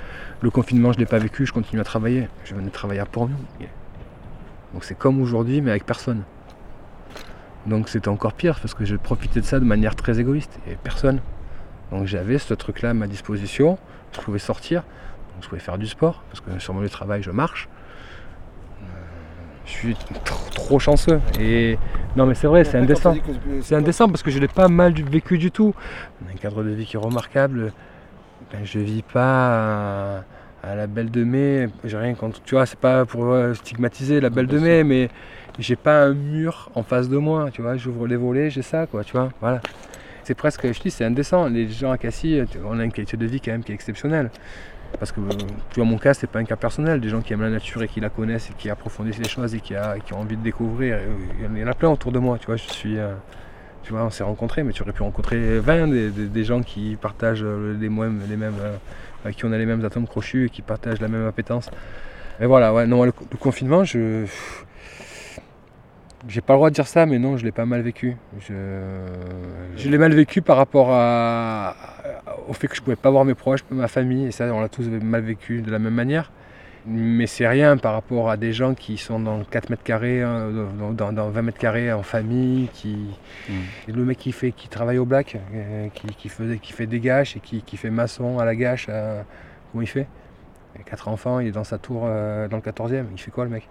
le 0.42 0.50
confinement, 0.50 0.92
je 0.92 0.98
l'ai 0.98 1.06
pas 1.06 1.20
vécu. 1.20 1.46
Je 1.46 1.54
continue 1.54 1.80
à 1.80 1.84
travailler. 1.84 2.28
Je 2.44 2.56
venais 2.56 2.72
travailler 2.72 3.00
à 3.00 3.06
Port-Mieux. 3.06 3.36
Donc 4.74 4.86
c'est 4.86 4.98
comme 4.98 5.22
aujourd'hui, 5.22 5.62
mais 5.62 5.70
avec 5.70 5.86
personne. 5.86 6.24
Donc 7.68 7.90
c'était 7.90 8.08
encore 8.08 8.34
pire, 8.34 8.60
parce 8.60 8.74
que 8.74 8.86
je 8.86 8.96
profitais 8.96 9.40
de 9.40 9.46
ça 9.46 9.60
de 9.60 9.66
manière 9.66 9.96
très 9.96 10.20
égoïste. 10.20 10.58
Et 10.68 10.78
personne. 10.84 11.22
Donc 11.92 12.08
j'avais 12.08 12.40
ce 12.40 12.56
truc-là 12.56 12.90
à 12.90 12.94
ma 12.96 13.06
disposition. 13.06 13.78
Je 14.13 14.20
pouvais 14.20 14.40
sortir. 14.40 14.84
Je 15.42 15.48
pouvais 15.48 15.62
faire 15.62 15.78
du 15.78 15.86
sport, 15.86 16.24
parce 16.30 16.42
que 16.42 16.58
sur 16.58 16.74
mon 16.74 16.80
lieu 16.80 16.88
de 16.88 16.92
travail, 16.92 17.22
je 17.22 17.30
marche. 17.30 17.70
Suis 19.74 19.98
trop, 20.24 20.80
chanceux. 20.80 21.20
Et 21.39 21.77
non, 22.15 22.25
mais 22.25 22.36
c'est 22.36 22.48
vrai, 22.48 22.63
c'est 22.63 22.77
indécent. 22.77 23.15
C'est 23.62 23.75
indécent 23.75 24.08
parce 24.08 24.24
que 24.24 24.32
je 24.32 24.39
l'ai 24.39 24.48
pas 24.48 24.68
mal 24.68 24.94
vécu 24.94 25.38
du 25.38 25.51
tout. 25.51 25.74
Un 26.32 26.38
cadre 26.38 26.63
de 26.63 26.70
vie 26.70 26.86
qui 26.86 26.96
est 26.96 27.00
remarquable. 27.00 27.74
Ben, 28.51 28.62
je 28.63 28.80
vis 28.80 29.01
pas 29.01 30.20
à, 30.20 30.24
à 30.63 30.75
la 30.75 30.88
Belle 30.88 31.12
de 31.12 31.24
Mai. 31.24 31.70
J'ai 31.84 31.98
rien 31.98 32.13
contre. 32.13 32.42
Tu 32.44 32.56
vois, 32.56 32.65
c'est 32.65 32.80
pas 32.80 33.06
pour 33.06 33.25
euh, 33.25 33.53
stigmatiser 33.56 34.22
la 34.22 34.30
Belle 34.30 34.48
de 34.48 34.60
Mai, 34.60 34.84
mais 34.84 35.10
j'ai 35.60 35.75
pas 35.75 36.03
un 36.03 36.13
mur 36.13 36.70
en 36.75 36.84
face 36.84 37.10
de 37.10 37.18
moi. 37.18 37.50
Tu 37.51 37.62
vois, 37.62 37.75
j'ouvre 37.75 38.08
les 38.08 38.15
volets, 38.15 38.50
j'ai 38.50 38.62
ça, 38.62 38.86
quoi. 38.86 39.03
Tu 39.03 39.12
vois, 39.13 39.30
voilà. 39.42 39.60
C'est 40.24 40.36
presque, 40.36 40.72
je 40.72 40.80
dis, 40.80 40.92
c'est 40.92 41.03
indécent. 41.03 41.50
Les 41.50 41.68
gens 41.68 41.92
à 41.92 41.98
Cassis, 41.98 42.44
on 42.65 42.80
a 42.80 42.86
une 42.86 42.94
qualité 42.94 43.18
de 43.18 43.25
vie 43.25 43.42
quand 43.42 43.51
même 43.51 43.63
qui 43.63 43.74
est 43.74 43.75
exceptionnelle. 43.75 44.30
Parce 45.00 45.12
que, 45.12 45.20
tu 45.72 45.76
vois, 45.80 45.86
mon 45.86 45.98
cas, 45.98 46.14
c'est 46.14 46.28
pas 46.28 46.40
un 46.40 46.46
cas 46.46 46.56
personnel. 46.56 47.02
Des 47.02 47.10
gens 47.10 47.22
qui 47.22 47.34
aiment 47.34 47.42
la 47.42 47.50
nature 47.50 47.84
et 47.84 47.88
qui 47.88 48.00
la 48.00 48.10
connaissent 48.10 48.50
et 48.50 48.54
qui 48.54 48.70
approfondissent 48.70 49.18
les 49.20 49.28
choses 49.28 49.54
et 49.56 49.60
qui, 49.60 49.76
a- 49.76 49.98
qui 50.00 50.14
ont 50.14 50.20
envie 50.20 50.38
de 50.38 50.44
découvrir. 50.44 50.96
euh, 50.96 51.08
Il 51.54 51.60
y 51.60 51.64
en 51.64 51.68
a 51.68 51.74
plein 51.74 51.90
autour 51.90 52.12
de 52.12 52.20
moi. 52.20 52.38
Tu 52.40 52.46
vois, 52.48 52.56
je 52.56 52.64
suis. 52.64 52.98
euh, 52.98 53.14
tu 53.84 53.92
vois, 53.92 54.04
on 54.06 54.10
s'est 54.10 54.24
rencontrés, 54.24 54.64
mais 54.64 54.72
tu 54.72 54.82
aurais 54.82 54.94
pu 54.94 55.04
rencontrer 55.04 55.60
20 55.60 55.88
des, 55.88 56.44
gens 56.46 56.62
qui 56.62 56.96
partagent 56.96 57.44
euh, 57.44 57.76
les 57.80 57.90
mêmes, 57.90 58.22
les 58.30 58.38
mêmes 58.38 58.56
qui 59.36 59.46
on 59.46 59.52
a 59.52 59.58
les 59.58 59.66
mêmes 59.66 59.84
atomes 59.84 60.08
crochus 60.08 60.46
et 60.46 60.50
qui 60.50 60.62
partagent 60.62 61.02
la 61.02 61.08
même 61.10 61.28
appétence. 61.28 61.70
Et 62.40 62.46
voilà, 62.46 62.74
ouais, 62.74 62.88
non, 62.88 63.04
le 63.04 63.12
confinement, 63.12 63.84
je. 63.84 64.26
J'ai 66.27 66.42
pas 66.42 66.53
le 66.53 66.58
droit 66.58 66.70
de 66.70 66.75
dire 66.75 66.88
ça, 66.88 67.06
mais 67.06 67.20
non, 67.20 67.36
je 67.38 67.44
l'ai 67.44 67.51
pas 67.51 67.65
mal 67.65 67.82
vécu. 67.82 68.15
Je, 68.39 68.53
je 69.75 69.89
l'ai 69.89 69.98
mal 69.98 70.13
vécu 70.13 70.42
par 70.42 70.56
rapport 70.58 70.88
à, 70.92 71.75
au 72.48 72.53
fait 72.53 72.68
que 72.68 72.75
je 72.75 72.82
pouvais 72.82 72.96
pas 72.96 73.10
voir 73.10 73.25
mes 73.25 73.34
proches, 73.34 73.62
ma 73.72 73.88
famille, 73.89 74.27
et 74.27 74.32
ça, 74.32 74.46
on 74.53 74.62
l'a 74.62 74.70
tous 74.70 74.88
mal 74.88 75.22
vécu 75.22 75.62
de 75.62 75.70
la 75.70 75.80
même 75.80 75.94
manière. 75.94 76.32
Mais 76.86 77.27
c'est 77.27 77.48
rien 77.48 77.77
par 77.77 77.94
rapport 77.94 78.30
à 78.30 78.36
des 78.38 78.51
gens 78.53 78.74
qui 78.74 78.98
sont 78.98 79.20
dans 79.20 79.44
4 79.44 79.70
mètres 79.70 79.84
carrés, 79.84 80.22
hein, 80.22 80.50
dans, 80.77 80.92
dans- 80.92 81.13
dans 81.13 81.30
20 81.30 81.42
mètres 81.42 81.58
carrés 81.58 81.92
en 81.94 82.03
famille, 82.03 82.70
qui, 82.74 82.98
et 83.88 83.92
le 83.92 84.03
mec 84.06 84.18
qui 84.18 84.32
fait, 84.34 84.51
qui 84.51 84.68
travaille 84.70 84.98
au 84.98 85.06
black, 85.06 85.38
euh, 85.53 85.88
qui, 85.94 86.08
qui 86.08 86.30
faisait, 86.30 86.58
qui 86.58 86.74
fait 86.74 86.86
des 86.88 87.00
gâches 87.00 87.36
et 87.38 87.39
qui, 87.39 87.62
qui 87.63 87.77
fait 87.77 87.89
maçon 87.89 88.39
à 88.39 88.46
la 88.46 88.56
gâche, 88.56 88.88
euh, 88.89 89.22
comment 89.72 89.82
il 89.82 89.88
fait? 89.88 90.08
Il 90.75 90.82
a 90.82 90.84
quatre 90.84 91.08
enfants, 91.08 91.39
il 91.39 91.48
est 91.48 91.51
dans 91.51 91.63
sa 91.63 91.77
tour 91.77 92.03
euh, 92.06 92.48
dans 92.50 92.58
le 92.58 92.63
14e, 92.63 93.06
il 93.13 93.20
fait 93.20 93.32
quoi 93.32 93.46
le 93.46 93.50
mec? 93.51 93.68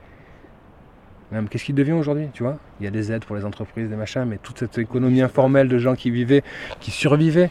Même, 1.33 1.49
Qu'est-ce 1.49 1.65
qu'il 1.65 1.75
devient 1.75 1.93
aujourd'hui, 1.93 2.29
tu 2.35 2.43
vois? 2.43 2.59
Il 2.81 2.85
y 2.85 2.87
a 2.87 2.91
des 2.91 3.11
aides 3.11 3.25
pour 3.25 3.37
les 3.37 3.45
entreprises, 3.45 3.89
des 3.89 3.97
machins, 3.97 4.25
mais 4.27 4.39
toute 4.43 4.59
cette 4.59 4.77
économie 4.79 5.23
informelle 5.23 5.69
de 5.69 5.79
gens 5.79 5.95
qui 5.95 6.11
vivaient, 6.11 6.43
qui 6.81 6.91
survivaient, 6.91 7.51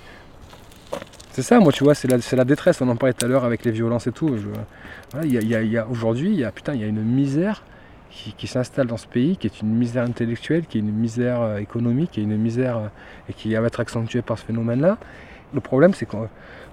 C'est 1.32 1.42
ça, 1.42 1.60
moi, 1.60 1.72
tu 1.72 1.84
vois, 1.86 1.96
c'est 1.96 2.10
la, 2.10 2.18
la 2.34 2.46
détresse. 2.46 2.82
On 2.82 2.90
en 2.90 2.96
parlait 2.98 3.14
tout 3.14 3.26
à 3.26 3.30
l'heure 3.30 3.46
avec 3.46 3.64
les 3.66 3.72
violences 3.72 4.06
et 4.08 4.12
tout. 4.12 4.36
Il 5.24 5.32
y 5.34 5.78
a- 5.78 5.88
Aujourd'hui, 5.88 6.30
il 6.30 6.40
y 6.40 6.44
a, 6.44 6.52
putain, 6.52 6.74
il 6.74 6.82
y 6.82 6.84
a 6.84 6.88
une 6.88 7.02
misère 7.02 7.64
qui, 8.10 8.34
qui 8.34 8.48
s'installe 8.48 8.88
dans 8.88 8.98
ce 8.98 9.08
pays, 9.08 9.38
qui 9.38 9.48
est 9.48 9.62
une 9.62 9.74
misère 9.74 10.04
intellectuelle, 10.04 10.66
qui 10.68 10.78
est 10.78 10.82
une 10.82 10.92
misère 10.92 11.42
euh, 11.42 11.58
économique, 11.58 12.12
qui 12.12 12.20
est 12.20 12.24
une 12.24 12.36
misère 12.38 12.78
euh, 12.78 12.88
et 13.30 13.34
qui 13.34 13.54
va 13.56 13.66
être 13.66 13.80
accentuée 13.80 14.22
par 14.22 14.38
ce 14.38 14.44
phénomène-là. 14.46 14.98
Le 15.54 15.62
problème, 15.62 15.94
c'est 15.94 16.06
qu'on 16.06 16.28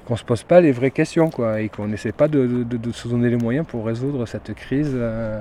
qu'on 0.09 0.17
se 0.17 0.25
pose 0.25 0.43
pas 0.43 0.63
les 0.63 0.73
vraies 0.73 0.91
questions, 0.91 1.29
quoi, 1.29 1.61
et 1.61 1.69
qu'on 1.69 1.87
n'essaie 1.87 2.13
pas 2.13 2.29
de, 2.29 2.65
se 2.93 3.09
donner 3.09 3.29
les 3.29 3.37
moyens 3.37 3.67
pour 3.67 3.85
résoudre 3.85 4.25
cette 4.25 4.55
crise. 4.55 4.93
euh. 4.95 5.39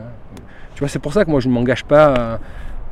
Tu 0.75 0.79
vois, 0.79 0.89
c'est 0.89 0.99
pour 0.99 1.13
ça 1.13 1.23
que 1.23 1.31
moi, 1.31 1.39
je 1.39 1.47
ne 1.47 1.53
m'engage 1.53 1.85
pas. 1.85 2.09
euh, 2.09 2.37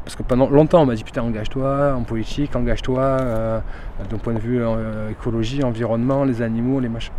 parce 0.06 0.16
que 0.16 0.24
pendant 0.24 0.50
longtemps, 0.50 0.84
on 0.84 0.86
m'a 0.86 0.96
dit 0.96 1.04
putain, 1.04 1.24
engage-toi 1.24 1.94
en 1.96 2.04
politique, 2.04 2.56
engage-toi 2.56 3.02
euh, 3.02 3.60
d'un 4.10 4.18
point 4.18 4.34
de 4.34 4.40
vue 4.40 4.62
écologie, 5.12 5.64
environnement, 5.64 6.24
les 6.24 6.42
animaux, 6.42 6.80
les 6.80 6.90
machins. 6.90 7.14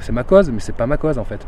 C'est- 0.00 0.12
ma 0.12 0.24
cause, 0.24 0.50
mais 0.50 0.60
c'est 0.60 0.74
pas 0.74 0.86
ma 0.86 0.96
cause 0.96 1.18
en 1.18 1.24
fait. 1.24 1.46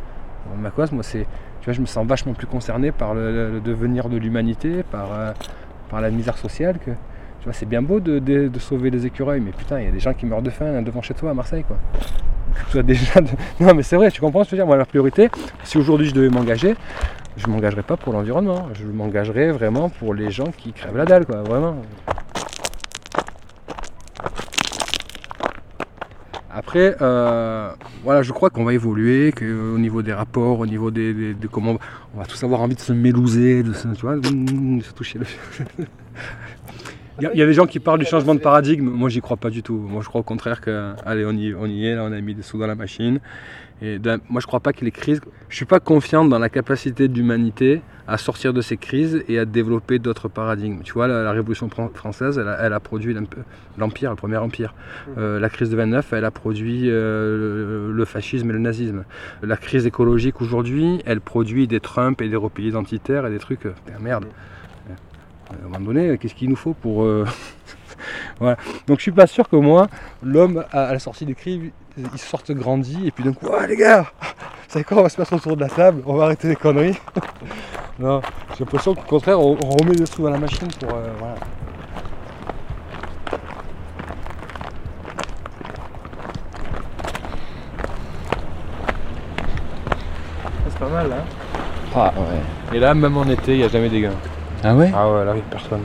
Ma 0.59 0.71
cause, 0.71 0.93
moi, 0.93 1.03
c'est. 1.03 1.27
Tu 1.61 1.65
vois, 1.65 1.73
je 1.73 1.81
me 1.81 1.87
sens 1.87 2.07
vachement 2.07 2.35
plus 2.35 2.47
concerné 2.47 2.93
par 2.93 3.15
le, 3.15 3.51
le 3.53 3.61
devenir 3.61 4.09
de 4.09 4.17
l'humanité, 4.19 4.83
par, 4.83 5.09
par 5.89 6.01
la 6.03 6.11
misère 6.11 6.37
sociale. 6.37 6.79
Que, 6.85 6.91
tu 7.43 7.47
vois, 7.47 7.55
c'est 7.55 7.67
bien 7.67 7.83
beau 7.83 7.99
de, 7.99 8.51
sauver 8.61 8.89
les 8.91 9.05
écureuils, 9.05 9.41
mais 9.41 9.51
putain, 9.51 9.81
il 9.81 9.87
y 9.87 9.89
a 9.89 9.91
des 9.91 9.99
gens 9.99 10.15
qui 10.15 10.27
meurent 10.27 10.43
de 10.43 10.51
faim 10.51 10.81
devant 10.81 11.03
chez 11.03 11.13
toi 11.13 11.31
à 11.31 11.35
Marseille, 11.35 11.65
quoi. 11.67 11.77
Occupe-toi 12.53 12.83
déjà 12.85 13.21
Non, 13.61 13.75
mais 13.75 13.83
c'est 13.83 13.97
vrai, 13.97 14.13
tu 14.13 14.21
comprends 14.21 14.45
ce 14.45 14.51
que 14.51 14.57
je 14.57 14.61
veux 14.61 14.65
dire 14.65 14.67
Moi, 14.69 14.77
la 14.77 14.85
priorité, 14.85 15.29
si 15.65 15.77
aujourd'hui 15.77 16.09
je 16.09 16.15
devais 16.15 16.29
m'engager, 16.29 16.77
je 17.37 17.49
ne 17.49 17.53
m'engagerais 17.53 17.83
pas 17.83 17.97
pour 17.97 18.13
l'environnement. 18.13 18.69
Je 18.75 18.87
m'engagerais 18.87 19.51
vraiment 19.51 19.89
pour 19.89 20.15
les 20.15 20.31
gens 20.31 20.53
qui 20.57 20.73
crèvent 20.73 20.97
la 20.97 21.05
dalle, 21.05 21.27
quoi, 21.27 21.43
vraiment. 21.43 21.83
Après, 26.49 26.95
euh, 27.03 27.73
voilà, 28.05 28.23
je 28.23 28.31
crois 28.31 28.51
qu'on 28.51 28.63
va 28.63 28.73
évoluer, 28.73 29.33
qu'au 29.33 29.79
niveau 29.79 30.03
des 30.03 30.13
rapports, 30.13 30.61
au 30.61 30.67
niveau 30.67 30.93
des, 30.93 31.13
des- 31.13 31.35
de 31.35 31.49
comment 31.49 31.77
on 32.15 32.19
va 32.21 32.25
tous 32.25 32.45
avoir 32.45 32.61
envie 32.61 32.77
de 32.77 32.81
se 32.81 32.93
mélouser, 32.93 33.65
de 33.65 33.73
se, 33.73 33.89
tu 33.89 34.03
vois, 34.03 34.15
de 34.15 34.81
se 34.81 34.93
toucher 34.93 35.19
le. 35.19 35.27
Il 37.19 37.25
y, 37.25 37.27
a, 37.27 37.33
il 37.35 37.39
y 37.39 37.43
a 37.43 37.47
des 37.47 37.53
gens 37.53 37.67
qui 37.67 37.79
parlent 37.79 37.99
du 37.99 38.07
changement 38.07 38.35
de 38.35 38.41
paradigme. 38.41 38.89
Moi, 38.89 39.09
j'y 39.11 39.21
crois 39.21 39.37
pas 39.37 39.51
du 39.51 39.63
tout. 39.63 39.75
Moi, 39.75 40.01
je 40.03 40.09
crois 40.09 40.21
au 40.23 40.25
contraire 40.25 40.61
que, 40.61 40.93
allez, 41.05 41.25
on 41.27 41.33
y, 41.33 41.55
on 41.55 41.67
y 41.67 41.87
est, 41.87 41.95
là, 41.95 42.05
on 42.05 42.13
a 42.13 42.21
mis 42.21 42.35
des 42.35 42.43
sous 42.43 42.59
dans 42.59 42.67
la 42.67 42.75
machine. 42.75 43.21
Et 43.83 43.99
de- 43.99 44.19
moi, 44.31 44.41
je 44.41 44.47
crois 44.47 44.61
pas 44.61 44.73
que 44.73 44.85
les 44.85 44.91
crises. 44.93 45.21
Je 45.49 45.57
suis 45.57 45.65
pas 45.67 45.81
confiant 45.81 46.25
dans 46.25 46.39
la 46.39 46.49
capacité 46.49 47.09
de 47.09 47.15
l'humanité 47.15 47.83
à 48.09 48.17
sortir 48.17 48.53
de 48.55 48.63
ces 48.63 48.77
crises 48.77 49.23
et 49.29 49.39
à 49.39 49.45
développer 49.45 49.99
d'autres 49.99 50.29
paradigmes. 50.29 50.81
Tu 50.85 50.93
vois, 50.95 51.07
la, 51.07 51.23
la 51.23 51.33
Révolution 51.33 51.69
fran- 51.69 51.91
française, 51.93 52.39
elle 52.39 52.49
a, 52.49 52.59
elle 52.65 52.73
a 52.73 52.81
produit 52.81 53.13
l'emp- 53.13 53.35
l'empire, 53.79 54.11
le 54.11 54.17
premier 54.17 54.37
empire. 54.39 54.75
Euh, 55.19 55.39
la 55.39 55.49
crise 55.51 55.69
de 55.69 55.77
29, 55.77 56.13
elle 56.15 56.25
a 56.25 56.31
produit 56.31 56.85
euh, 56.89 57.89
le, 57.89 57.93
le 57.93 58.05
fascisme 58.05 58.49
et 58.51 58.53
le 58.53 58.59
nazisme. 58.59 59.05
La 59.43 59.57
crise 59.57 59.85
écologique 59.87 60.41
aujourd'hui, 60.41 61.01
elle 61.05 61.21
produit 61.21 61.67
des 61.67 61.81
Trump 61.81 62.23
et 62.23 62.29
des 62.29 62.37
replis 62.37 62.69
identitaires 62.69 63.27
et 63.27 63.31
des 63.31 63.39
trucs. 63.39 63.67
euh, 63.67 63.73
merde. 64.01 64.27
Euh, 65.53 65.65
À 65.65 65.67
un 65.67 65.79
moment 65.79 65.93
donné, 65.93 66.19
qu'est-ce 66.19 66.35
qu'il 66.35 66.49
nous 66.51 66.57
faut 66.57 66.75
pour. 66.75 67.05
euh, 67.05 67.27
voilà. 68.41 68.57
Donc 68.87 68.99
je 68.99 69.03
suis 69.03 69.13
pas 69.13 69.27
sûr 69.27 69.49
que 69.49 69.57
moi, 69.57 69.89
l'homme, 70.23 70.65
à, 70.73 70.93
la 70.93 70.99
sortie 70.99 71.27
des 71.27 71.35
crises, 71.35 71.71
il 71.97 72.19
sorte 72.19 72.51
grandi 72.53 73.07
et 73.07 73.11
puis 73.11 73.23
d'un 73.25 73.33
coup, 73.33 73.49
ah 73.53 73.67
les 73.67 73.77
gars, 73.77 74.03
vous 74.21 74.29
savez 74.69 74.85
quoi, 74.85 74.99
on 74.99 75.03
va 75.03 75.09
se 75.09 75.21
mettre 75.21 75.33
autour 75.35 75.57
de 75.57 75.61
la 75.61 75.69
table, 75.69 76.03
on 76.07 76.15
va 76.15 76.25
arrêter 76.25 76.49
les 76.49 76.57
conneries. 76.57 76.99
non, 77.99 78.23
j'ai 78.57 78.65
l'impression 78.65 78.95
qu'au 78.95 79.03
contraire, 79.03 79.39
on, 79.41 79.59
on 79.63 79.71
remet 79.77 79.95
des 79.97 80.07
sous 80.07 80.23
dans 80.23 80.31
la 80.31 80.39
machine 80.39 80.69
pour. 80.81 80.95
euh, 80.97 81.07
voilà. 81.19 81.35
C'est 90.69 90.79
pas 90.79 90.89
mal 90.89 91.09
là. 91.09 91.25
Ah 91.95 92.13
ouais. 92.17 92.77
Et 92.77 92.81
là, 92.81 92.95
même 92.95 93.17
en 93.17 93.25
été, 93.29 93.53
il 93.53 93.59
n'y 93.59 93.65
a 93.65 93.69
jamais 93.69 93.89
des 93.89 94.01
gains. 94.01 94.11
Ah 94.65 94.75
ouais 94.77 94.91
Ah 94.95 95.11
ouais, 95.11 95.25
là, 95.25 95.33
il 95.33 95.37
n'y 95.37 95.41
a 95.41 95.45
personne. 95.51 95.83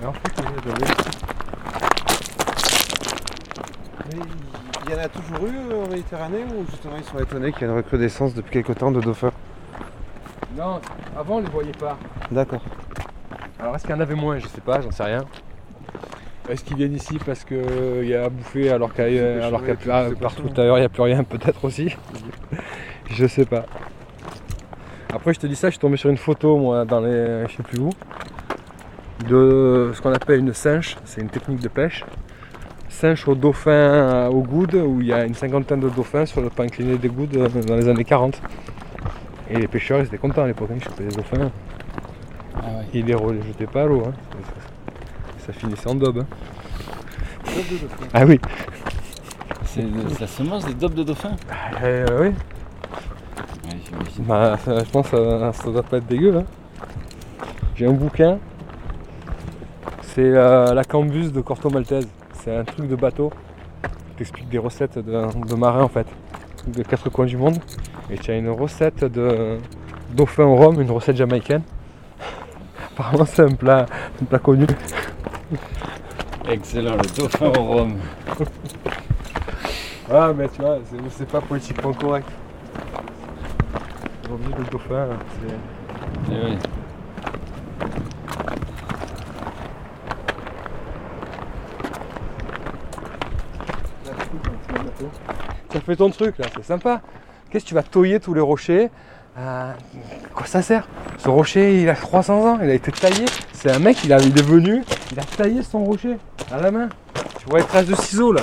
Mais 0.00 0.06
en 0.06 0.12
fait, 0.12 0.32
il 0.36 0.44
y 0.44 0.46
a 0.46 0.76
jamais- 0.76 0.92
Mais 4.08 4.22
il 4.86 4.92
y 4.92 4.94
en 4.94 4.98
a 4.98 5.08
toujours 5.08 5.46
eu 5.46 5.56
euh, 5.72 5.84
en 5.84 5.88
Méditerranée 5.88 6.44
ou 6.44 6.64
justement 6.70 6.94
ils 6.98 7.04
sont 7.04 7.18
étonnés 7.18 7.52
qu'il 7.52 7.62
y 7.62 7.64
ait 7.64 7.68
une 7.68 7.76
recrudescence 7.76 8.34
depuis 8.34 8.50
quelque 8.52 8.72
temps 8.72 8.90
de 8.92 9.00
dauphins 9.00 9.32
Non, 10.56 10.80
avant 11.18 11.36
on 11.36 11.40
les 11.40 11.48
voyait 11.50 11.72
pas. 11.72 11.96
D'accord. 12.30 12.60
Alors 13.58 13.74
est-ce 13.74 13.84
qu'il 13.84 13.94
y 13.94 13.98
en 13.98 14.00
avait 14.00 14.14
moins? 14.14 14.38
Je 14.38 14.46
sais 14.46 14.60
pas, 14.60 14.80
j'en 14.80 14.90
sais 14.92 15.02
rien. 15.04 15.24
Est-ce 16.48 16.62
qu'ils 16.62 16.76
viennent 16.76 16.94
ici 16.94 17.18
parce 17.24 17.42
qu'il 17.44 18.04
y 18.04 18.14
a 18.14 18.24
à 18.24 18.28
bouffer 18.28 18.70
alors 18.70 18.92
qu'à- 18.94 19.04
ah, 19.06 19.50
possible. 19.50 20.16
partout 20.20 20.60
ailleurs 20.60 20.76
il 20.76 20.80
n'y 20.82 20.86
a 20.86 20.90
plus 20.90 21.02
rien 21.02 21.24
peut-être 21.28 21.64
aussi? 21.64 21.96
Je 23.10 23.26
sais 23.26 23.44
pas. 23.46 23.64
Après 25.26 25.34
je 25.34 25.40
te 25.40 25.48
dis 25.48 25.56
ça, 25.56 25.66
je 25.66 25.72
suis 25.72 25.80
tombé 25.80 25.96
sur 25.96 26.08
une 26.08 26.16
photo 26.18 26.56
moi 26.56 26.84
dans 26.84 27.00
les. 27.00 27.46
je 27.48 27.56
sais 27.56 27.62
plus 27.64 27.80
où. 27.80 27.90
De 29.28 29.90
ce 29.92 30.00
qu'on 30.00 30.12
appelle 30.12 30.38
une 30.38 30.54
cinche, 30.54 30.96
c'est 31.04 31.20
une 31.20 31.28
technique 31.28 31.58
de 31.58 31.66
pêche. 31.66 32.04
Cinche 32.88 33.26
au 33.26 33.34
dauphin 33.34 33.72
euh, 33.72 34.28
au 34.28 34.42
goude 34.42 34.76
où 34.76 35.00
il 35.00 35.08
y 35.08 35.12
a 35.12 35.24
une 35.24 35.34
cinquantaine 35.34 35.80
de 35.80 35.88
dauphins 35.88 36.26
sur 36.26 36.42
le 36.42 36.50
incliné 36.60 36.96
des 36.96 37.08
goudes 37.08 37.36
euh, 37.36 37.48
dans 37.48 37.74
les 37.74 37.88
années 37.88 38.04
40. 38.04 38.40
Et 39.50 39.56
les 39.56 39.66
pêcheurs 39.66 39.98
ils 39.98 40.04
étaient 40.04 40.16
contents 40.16 40.44
à 40.44 40.46
l'époque, 40.46 40.68
hein, 40.70 40.76
ils 40.76 40.84
chopaient 40.84 41.02
des 41.08 41.16
dauphins. 41.16 41.50
Ah 42.54 42.60
ouais. 42.60 42.84
Ils 42.94 43.04
les 43.04 43.14
rejetaient 43.14 43.66
pas 43.66 43.82
à 43.82 43.86
l'eau. 43.86 44.04
hein. 44.06 44.12
Ça 45.44 45.52
finissait 45.52 45.88
en 45.88 45.96
daube. 45.96 46.18
hein. 46.20 47.52
Ah 48.14 48.24
oui. 48.24 48.38
C'est 49.64 49.82
la 50.20 50.26
semence 50.28 50.64
des 50.66 50.74
dobs 50.74 50.94
de 50.94 51.02
dauphin 51.02 51.32
Euh, 51.82 52.06
oui. 52.20 52.30
Bah, 54.20 54.56
ça- 54.64 54.84
je 54.84 54.90
pense 54.90 55.08
que 55.10 55.16
ça, 55.16 55.52
ça 55.52 55.70
doit 55.70 55.82
pas 55.82 55.98
être 55.98 56.06
dégueu. 56.06 56.36
hein. 56.38 56.44
J'ai 57.74 57.86
un 57.86 57.92
bouquin. 57.92 58.38
C'est 60.02 60.22
euh, 60.24 60.72
la 60.74 60.84
cambuse 60.84 61.32
de 61.32 61.40
Corto 61.40 61.68
Maltese. 61.70 62.08
C'est 62.34 62.54
un 62.56 62.64
truc 62.64 62.88
de 62.88 62.96
bateau. 62.96 63.30
qui 64.16 64.22
explique 64.22 64.48
des 64.48 64.58
recettes 64.58 64.98
de, 64.98 65.46
de 65.46 65.54
marins 65.54 65.82
en 65.82 65.88
fait. 65.88 66.06
De 66.66 66.82
quatre 66.82 67.10
coins 67.10 67.26
du 67.26 67.36
monde. 67.36 67.58
Et 68.10 68.16
tu 68.16 68.30
as 68.30 68.36
une 68.36 68.48
recette 68.48 69.04
de 69.04 69.58
dauphin 70.14 70.44
au 70.44 70.54
rhum, 70.56 70.80
une 70.80 70.90
recette 70.90 71.16
jamaïcaine. 71.16 71.62
Apparemment 72.92 73.26
c'est 73.26 73.42
un 73.42 73.48
plat, 73.54 73.84
un 74.22 74.24
plat 74.24 74.38
connu. 74.38 74.66
Excellent, 76.48 76.96
le 76.96 77.16
dauphin 77.20 77.46
au 77.48 77.62
rhum. 77.62 77.94
Ah 80.10 80.32
mais 80.36 80.48
tu 80.48 80.62
vois, 80.62 80.78
c'est 81.10 81.28
pas 81.28 81.40
politiquement 81.40 81.92
correct. 81.92 82.28
Aujourd'hui 84.28 84.54
le 84.58 84.64
dauphin, 84.64 85.08
c'est. 85.40 86.32
Eh 86.32 86.44
oui. 86.44 86.58
Ça 95.72 95.80
fait 95.80 95.96
ton 95.96 96.10
truc 96.10 96.38
là, 96.38 96.46
c'est 96.54 96.64
sympa. 96.64 97.00
Qu'est-ce 97.50 97.64
que 97.64 97.68
tu 97.68 97.74
vas 97.74 97.82
toyer 97.82 98.20
tous 98.20 98.34
les 98.34 98.40
rochers? 98.40 98.90
Euh, 99.38 99.72
Quoi 100.34 100.46
ça 100.46 100.62
sert? 100.62 100.88
Ce 101.18 101.28
rocher 101.28 101.82
il 101.82 101.88
a 101.88 101.94
300 101.94 102.46
ans, 102.46 102.58
il 102.62 102.70
a 102.70 102.74
été 102.74 102.90
taillé. 102.92 103.26
C'est 103.52 103.70
un 103.70 103.78
mec, 103.78 104.02
il, 104.04 104.12
a, 104.12 104.18
il 104.20 104.36
est 104.38 104.42
venu, 104.42 104.82
il 105.12 105.20
a 105.20 105.24
taillé 105.24 105.62
son 105.62 105.84
rocher 105.84 106.16
à 106.50 106.60
la 106.60 106.70
main. 106.70 106.88
Tu 107.38 107.46
vois 107.48 107.60
les 107.60 107.64
traces 107.66 107.86
de 107.86 107.94
ciseaux 107.94 108.32
là? 108.32 108.42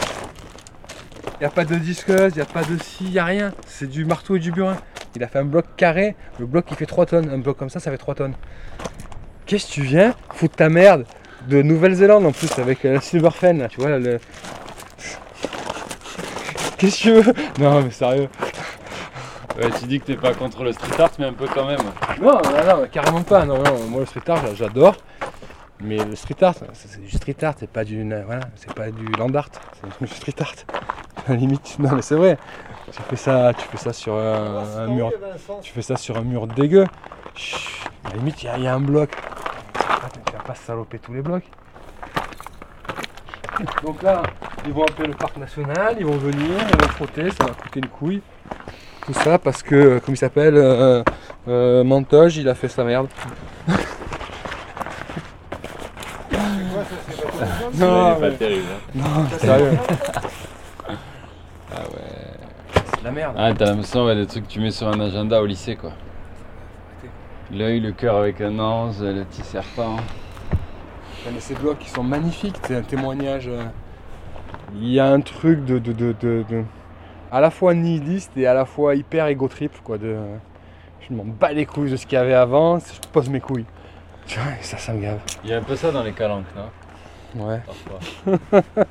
Il 1.35 1.39
n'y 1.39 1.45
a 1.45 1.49
pas 1.49 1.65
de 1.65 1.75
disqueuse, 1.75 2.33
il 2.33 2.37
n'y 2.37 2.41
a 2.41 2.45
pas 2.45 2.63
de 2.63 2.77
scie, 2.77 3.05
il 3.05 3.11
n'y 3.11 3.19
a 3.19 3.25
rien. 3.25 3.51
C'est 3.67 3.89
du 3.89 4.05
marteau 4.05 4.35
et 4.35 4.39
du 4.39 4.51
burin. 4.51 4.77
Il 5.15 5.23
a 5.23 5.27
fait 5.27 5.39
un 5.39 5.45
bloc 5.45 5.65
carré, 5.77 6.15
le 6.39 6.45
bloc 6.45 6.65
il 6.71 6.77
fait 6.77 6.85
3 6.85 7.05
tonnes. 7.05 7.29
Un 7.29 7.37
bloc 7.37 7.57
comme 7.57 7.69
ça, 7.69 7.79
ça 7.79 7.91
fait 7.91 7.97
3 7.97 8.15
tonnes. 8.15 8.33
Qu'est-ce 9.45 9.67
que 9.67 9.71
tu 9.73 9.81
viens 9.83 10.15
foutre 10.33 10.55
ta 10.55 10.69
merde 10.69 11.05
de 11.47 11.61
Nouvelle-Zélande 11.61 12.25
en 12.25 12.31
plus 12.31 12.57
avec 12.57 12.85
euh, 12.85 12.93
la 12.93 13.01
Silverfen 13.01 13.59
là, 13.59 13.67
tu 13.67 13.81
vois 13.81 13.97
le, 13.99 14.19
Qu'est-ce 16.77 16.97
que 16.97 17.01
tu 17.01 17.11
veux? 17.21 17.33
Non 17.59 17.81
mais 17.81 17.91
sérieux. 17.91 18.29
Ouais, 19.57 19.69
tu 19.79 19.85
dis 19.85 19.99
que 19.99 20.05
t'es 20.05 20.15
pas 20.15 20.33
contre 20.33 20.63
le 20.63 20.71
street 20.73 20.99
art, 20.99 21.11
mais 21.19 21.25
un 21.25 21.33
peu 21.33 21.45
quand 21.47 21.67
même. 21.67 21.77
Non, 22.21 22.41
non, 22.43 22.81
non, 22.81 22.87
carrément 22.91 23.21
pas. 23.21 23.45
Non, 23.45 23.61
non, 23.61 23.83
moi 23.89 23.99
le 23.99 24.05
street 24.07 24.21
art 24.27 24.43
j'a- 24.47 24.55
j'adore. 24.55 24.95
Mais 25.79 25.97
le 25.97 26.15
street 26.15 26.41
art, 26.41 26.55
c'est 26.73 26.87
c'est 26.87 27.01
du 27.01 27.09
street 27.11 27.35
art, 27.43 27.53
c'est 27.59 27.69
pas 27.69 27.83
du 27.83 28.01
voilà, 28.25 28.39
c'est 28.55 28.73
pas 28.73 28.89
du 28.89 29.05
land 29.17 29.33
art, 29.35 29.49
c'est 29.99 30.05
du 30.07 30.11
street 30.11 30.33
art. 30.39 30.53
À 31.27 31.31
la 31.31 31.35
limite, 31.37 31.77
non 31.79 31.91
mais 31.95 32.01
c'est 32.01 32.15
vrai. 32.15 32.37
Tu 32.91 33.01
fais 33.09 33.15
ça, 33.15 33.51
tu 33.57 33.65
fais 33.67 33.77
ça 33.77 33.93
sur 33.93 34.13
un, 34.13 34.63
un 34.79 34.87
mur, 34.87 35.11
tu 35.61 35.71
fais 35.71 35.81
ça 35.81 35.95
sur 35.95 36.17
un 36.17 36.21
mur 36.21 36.47
dégueu. 36.47 36.85
Chut, 37.33 37.87
à 38.05 38.09
la 38.09 38.15
limite, 38.17 38.43
il 38.43 38.45
y, 38.45 38.49
a- 38.49 38.57
il 38.57 38.63
y 38.63 38.67
a 38.67 38.73
un 38.75 38.79
bloc. 38.79 39.09
Tu 39.73 40.33
vas 40.33 40.43
pas 40.43 40.55
saloper 40.55 40.99
tous 40.99 41.13
les 41.13 41.21
blocs. 41.21 41.45
Donc 43.83 44.01
là, 44.03 44.21
ils 44.65 44.73
vont 44.73 44.83
appeler 44.83 45.07
le 45.07 45.13
parc 45.13 45.37
national, 45.37 45.95
ils 45.99 46.05
vont 46.05 46.17
venir, 46.17 46.49
ils 46.59 46.81
vont 46.81 46.89
frotter, 46.89 47.29
ça 47.31 47.45
va 47.45 47.51
coûter 47.53 47.79
une 47.79 47.87
couille. 47.87 48.21
Tout 49.05 49.13
ça 49.13 49.37
parce 49.37 49.63
que, 49.63 49.75
euh, 49.75 49.99
comme 49.99 50.13
il 50.13 50.17
s'appelle, 50.17 50.55
euh, 50.57 51.03
euh, 51.47 51.83
Mantoge, 51.83 52.37
il 52.37 52.47
a 52.49 52.55
fait 52.55 52.67
sa 52.69 52.83
merde. 52.83 53.07
Non, 57.75 58.15
c'est 58.15 58.21
mais- 58.21 58.29
pas 58.31 58.37
terrible. 58.37 58.63
hein. 58.71 58.99
Non, 58.99 59.39
sérieux. 59.39 59.77
ah 61.71 61.79
ouais. 61.79 61.99
C'est 62.75 62.81
de 62.83 62.92
la 63.03 63.11
merde. 63.11 63.35
Ah, 63.37 63.53
t'as 63.53 63.65
l'impression 63.65 64.05
ouais, 64.05 64.15
des 64.15 64.25
trucs 64.27 64.45
que 64.47 64.51
tu 64.51 64.59
mets 64.59 64.71
sur 64.71 64.87
un 64.87 64.99
agenda 64.99 65.41
au 65.41 65.45
lycée, 65.45 65.75
quoi. 65.75 65.91
L'œil, 67.51 67.79
le 67.79 67.91
cœur 67.91 68.15
avec 68.15 68.41
un 68.41 68.57
ange, 68.59 68.99
le 69.01 69.23
petit 69.25 69.43
serpent. 69.43 69.95
Ouais, 71.25 71.31
mais 71.33 71.39
ces 71.39 71.55
blocs 71.55 71.79
qui 71.79 71.89
sont 71.89 72.03
magnifiques, 72.03 72.55
c'est 72.63 72.75
un 72.75 72.81
témoignage. 72.81 73.47
euh, 73.47 73.63
Il 74.75 74.89
y 74.89 74.99
a 74.99 75.05
un 75.07 75.21
truc 75.21 75.63
de, 75.65 75.77
de, 75.79 75.91
de, 75.93 76.15
de- 76.19 76.45
de- 76.49 76.63
à 77.31 77.41
la 77.41 77.51
fois 77.51 77.73
nihiliste 77.73 78.31
et 78.37 78.47
à 78.47 78.53
la 78.53 78.65
fois 78.65 78.95
hyper 78.95 79.27
ego 79.27 79.47
trip 79.47 79.71
quoi. 79.83 79.97
De, 79.97 80.15
je 81.07 81.13
m'en 81.13 81.25
bats 81.25 81.51
les 81.51 81.65
couilles 81.65 81.91
de 81.91 81.95
ce 81.97 82.05
qu'il 82.05 82.15
y 82.17 82.21
avait 82.21 82.33
avant, 82.33 82.79
je 82.79 83.07
pose 83.11 83.29
mes 83.29 83.39
couilles. 83.39 83.65
Tu 84.25 84.39
vois, 84.39 84.51
et 84.59 84.63
ça, 84.63 84.77
ça 84.77 84.93
me 84.93 85.01
gave. 85.01 85.19
Il 85.43 85.49
y 85.49 85.53
a 85.53 85.57
un 85.57 85.61
peu 85.61 85.75
ça 85.75 85.91
dans 85.91 86.01
les 86.03 86.13
calanques, 86.13 86.45
non? 86.55 87.45
Ouais. 87.45 87.61
Parfois. 87.65 87.99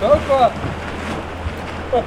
Ça 0.00 0.08
va 0.08 0.16
ou 0.16 0.20
quoi 0.36 0.50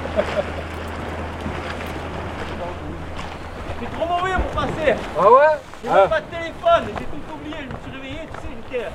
C'est 3.80 3.92
trop 3.92 4.08
mauvais 4.08 4.34
pour 4.34 4.52
passer. 4.62 4.96
Ah 5.18 5.32
ouais? 5.32 5.60
J'ai 5.84 5.90
Ah. 5.92 6.08
pas 6.08 6.20
de 6.22 6.26
téléphone. 6.26 6.84
J'ai 6.98 7.06
tout 7.06 7.34
oublié. 7.36 7.56
Je 7.60 7.66
me 7.66 7.80
suis 7.84 7.92
réveillé, 7.92 8.22
tu 8.34 8.40
sais, 8.42 8.48
j'étais. 8.72 8.86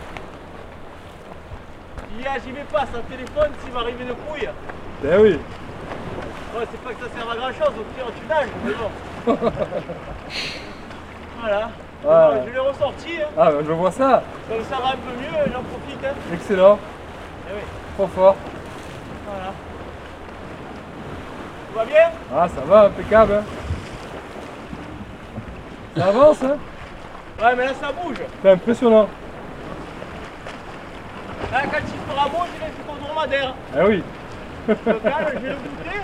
Il 2.17 2.23
y 2.23 2.27
a, 2.27 2.31
j'y 2.45 2.51
vais 2.53 2.65
pas 2.65 2.81
sans 2.81 3.01
téléphone 3.09 3.51
s'il 3.63 3.73
m'arrive 3.73 4.01
une 4.01 4.15
couille. 4.15 4.49
Eh 5.05 5.17
oui. 5.19 5.39
Ouais, 6.55 6.67
c'est 6.71 6.81
pas 6.83 6.91
que 6.93 7.01
ça 7.01 7.09
sert 7.17 7.31
à 7.31 7.37
grand 7.37 7.53
chose, 7.53 7.75
au 7.79 7.85
pire 7.95 8.07
tu 8.21 8.27
nages, 8.27 8.49
mais 8.65 8.75
bon. 8.75 8.91
voilà. 11.41 11.71
Ah. 12.09 12.31
Je 12.45 12.51
l'ai 12.53 12.59
ressorti, 12.59 13.23
hein. 13.23 13.29
Ah 13.39 13.51
bah, 13.53 13.59
je 13.67 13.73
vois 13.73 13.91
ça. 13.93 14.23
comme 14.49 14.65
ça 14.65 14.77
va 14.77 14.89
un 14.89 14.97
peu 14.97 15.13
mieux, 15.19 15.45
j'en 15.53 15.63
profite. 15.63 16.05
Hein. 16.05 16.15
Excellent. 16.35 16.79
Eh 17.49 17.55
oui, 17.55 17.63
Trop 17.97 18.07
fort. 18.09 18.37
voilà. 19.27 19.53
Tout 21.72 21.72
va 21.83 21.91
bien? 21.91 22.11
Ah 22.35 22.49
ça 22.49 22.61
va, 22.67 22.85
impeccable. 22.87 23.33
hein. 23.35 23.45
Ça 25.97 26.07
avance 26.07 26.43
hein? 26.43 26.57
Ouais, 27.43 27.55
mais 27.57 27.65
là 27.67 27.73
ça 27.81 27.93
bouge. 27.93 28.17
C'est 28.43 28.51
impressionnant. 28.51 29.09
Là, 31.51 31.61
quand 31.71 31.79
il 31.79 32.13
fera 32.15 32.29
beau, 32.29 32.39
je 32.47 32.61
vais 32.65 32.71
faire 32.73 32.87
ton 32.87 33.05
dromadaire. 33.05 33.55
Ah 33.77 33.85
oui. 33.87 34.03
Le 34.69 34.75
calme, 34.75 35.27
je 35.35 35.39
vais 35.39 35.49
le 35.49 35.55
goûter. 35.57 36.01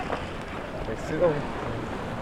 Excellent. 0.91 1.31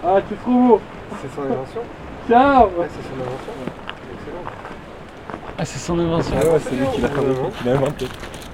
Ah 0.06 0.17
tu 0.30 0.36
trouves 0.36 0.67
beau. 0.67 0.82
C'est 1.22 1.36
son 1.36 1.41
invention 1.41 1.82
Tiens 2.28 2.60
Ouais, 2.78 2.88
c'est 2.89 3.04
son 3.08 3.15
invention. 3.22 3.54
Excellent. 4.13 4.46
Ah, 5.58 5.65
c'est 5.65 5.80
son 5.80 6.00
invention. 6.00 6.36
Ah 6.39 6.46
ouais, 6.46 6.60
c'est 6.60 6.76
lui 6.76 6.86
qui 6.93 7.02
l'a 7.02 7.10
fabriqué, 7.10 7.41
qui 7.58 7.63
l'a 7.65 7.72
inventé. 7.74 8.08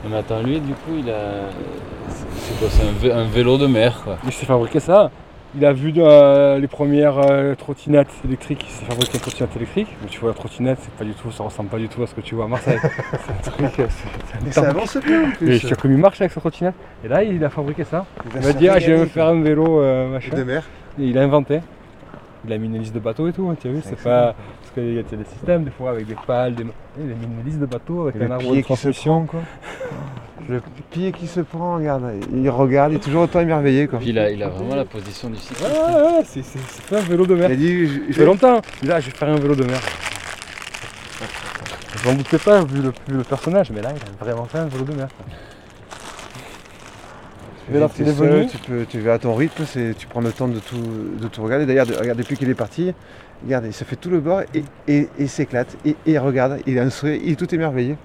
Mais 0.10 0.18
attends, 0.18 0.42
lui, 0.42 0.60
du 0.60 0.74
coup, 0.74 0.96
il 0.98 1.10
a. 1.10 1.50
c'est- 2.44 2.60
quoi 2.60 2.68
C'est 2.70 2.84
un, 2.84 2.92
vé- 2.92 3.14
un 3.14 3.26
vélo 3.28 3.58
de 3.58 3.68
mer, 3.68 4.02
quoi. 4.04 4.18
Il 4.26 4.32
s'est 4.32 4.46
fabriqué 4.46 4.80
ça. 4.80 5.12
Il 5.56 5.64
a 5.66 5.72
vu 5.72 5.94
euh, 5.98 6.58
les 6.58 6.68
premières 6.68 7.20
euh, 7.20 7.54
trottinettes 7.54 8.10
électriques, 8.26 8.66
il 8.68 8.72
s'est 8.72 8.86
fabriqué 8.86 9.12
une 9.16 9.20
trottinette 9.22 9.56
électrique. 9.56 9.88
Mais 10.02 10.08
tu 10.10 10.20
vois, 10.20 10.30
la 10.30 10.36
trottinette, 10.36 10.80
c'est 10.82 10.92
pas 10.94 11.04
du 11.04 11.14
tout, 11.14 11.32
ça 11.32 11.44
ressemble 11.44 11.70
pas 11.70 11.78
du 11.78 11.88
tout 11.90 12.02
à 12.02 12.08
ce 12.08 12.16
que 12.16 12.22
tu 12.22 12.34
vois 12.34 12.46
à 12.46 12.48
Marseille. 12.48 12.80
c'est 12.82 13.50
un 13.50 13.52
truc, 13.68 13.80
euh, 13.80 13.86
c'est 13.88 14.42
Mais 14.44 14.50
un 14.50 14.52
ça 14.52 14.70
avance 14.70 14.98
bien 14.98 15.26
en 15.26 15.30
Et 15.30 15.34
plus. 15.34 15.60
tu 15.60 15.68
vois 15.68 15.76
comme 15.78 15.92
il 15.92 15.98
marche 16.00 16.20
avec 16.22 16.32
sa 16.34 16.40
trottinette. 16.40 16.74
Et 17.06 17.08
là, 17.08 17.22
il 17.24 17.44
a 17.46 17.50
fabriqué 17.52 17.84
ça. 17.84 18.06
Il 18.36 18.42
m'a 18.42 18.54
dit, 18.54 18.68
ah, 18.68 18.80
je 18.80 18.92
vais 18.94 18.98
me 18.98 19.06
faire 19.06 19.28
un 19.28 19.42
vélo, 19.44 19.80
euh, 19.80 20.10
machin. 20.10 20.36
De 20.36 20.44
mer. 20.44 20.64
Et 21.00 21.04
il 21.04 21.18
a 21.20 21.22
inventé. 21.22 21.60
Il 22.46 22.52
a 22.52 22.58
mis 22.58 22.66
une 22.68 22.80
liste 22.80 22.94
de 22.96 23.00
bateaux 23.00 23.28
et 23.28 23.32
tout, 23.32 23.48
hein, 23.50 23.56
tu 23.62 23.68
as 23.68 23.72
vu, 23.72 23.80
c'est 23.84 23.96
pas. 24.04 24.34
Parce 24.62 24.74
qu'il 24.74 24.96
y 24.96 25.00
a 25.00 25.04
des 25.04 25.24
systèmes 25.24 25.64
des 25.66 25.72
fois 25.72 25.92
avec 25.92 26.08
des 26.08 26.16
pales, 26.28 26.56
des. 26.56 26.66
Il 26.98 27.04
a 27.12 27.16
mis 27.16 27.26
une 27.40 27.46
liste 27.46 27.60
de 27.60 27.66
bateaux 27.68 28.08
avec 28.08 28.16
Et 28.22 28.26
un 28.26 28.32
arbre 28.32 28.54
de 28.56 28.62
transmission. 28.62 29.26
prend, 29.26 29.38
quoi. 29.38 29.40
Le 30.50 30.62
pied 30.92 31.12
qui 31.14 31.28
se 31.28 31.40
prend, 31.40 31.76
regarde. 31.78 32.04
Il 32.34 32.50
regarde, 32.50 32.92
il 32.92 32.96
est 32.98 33.00
toujours 33.00 33.24
autant 33.24 33.40
émerveillé, 33.40 33.88
quoi. 33.88 34.00
Puis 34.00 34.10
il 34.10 34.20
a, 34.20 34.30
il 34.30 34.44
a 34.44 34.50
vraiment 34.50 34.76
la 34.76 34.84
position 34.86 35.30
du 35.30 35.38
cycliste. 35.38 35.62
Ouais, 35.64 35.96
ouais, 35.96 36.02
ouais, 36.02 36.24
c'est 36.26 36.44
c'est- 36.44 36.60
c'est 36.68 36.86
pas 36.86 36.98
un 37.00 37.02
vélo 37.04 37.26
de 37.26 37.36
mer. 37.36 37.50
Il 37.50 37.54
a 37.54 37.56
dit, 37.56 37.88
je, 37.88 37.94
je 38.10 38.14
fait 38.14 38.20
vais 38.20 38.26
longtemps. 38.26 38.62
Dit, 38.82 38.88
là, 38.88 39.00
je 39.00 39.10
vais 39.10 39.16
faire 39.16 39.30
un 39.30 39.36
vélo 39.36 39.56
de 39.56 39.64
mer. 39.64 39.80
Je 41.96 42.10
m'en 42.10 42.16
doutais 42.16 42.38
pas 42.38 42.64
vu 42.64 42.82
le, 42.82 42.90
vu 43.08 43.18
le 43.18 43.24
personnage, 43.24 43.72
mais 43.72 43.82
là, 43.82 43.90
il 43.96 44.02
a 44.22 44.26
vraiment 44.26 44.46
fait 44.46 44.58
un 44.58 44.66
vélo 44.66 44.84
de 44.84 44.94
mer. 44.94 45.08
Seul, 48.14 48.42
tu, 48.48 48.58
peux, 48.58 48.86
tu 48.86 49.00
vas 49.00 49.14
à 49.14 49.20
ton 49.20 49.36
rythme, 49.36 49.64
c'est- 49.66 49.96
tu 49.98 50.08
prends 50.08 50.20
le 50.20 50.32
temps 50.34 50.50
de 50.50 50.60
tout, 50.60 50.76
de 51.22 51.28
tout 51.30 51.42
regarder. 51.44 51.66
D'ailleurs, 51.66 51.86
de- 51.86 51.94
regarde, 51.96 52.18
depuis 52.18 52.36
qu'il 52.36 52.50
est 52.50 52.54
parti, 52.56 52.94
regarde, 53.46 53.66
il 53.66 53.74
se 53.74 53.86
fait 53.86 53.96
tout 53.96 54.10
le 54.10 54.20
bord 54.20 54.42
et, 54.54 54.64
et, 54.90 54.98
et 55.04 55.08
il 55.20 55.30
s'éclate. 55.30 55.78
Et, 55.86 55.96
et 56.06 56.18
regarde, 56.18 56.60
il 56.68 56.78
a 56.78 56.82
un 56.84 56.90
sourire, 56.90 57.22
il 57.24 57.32
est 57.32 57.36
tout 57.38 57.54
émerveillé. 57.56 57.96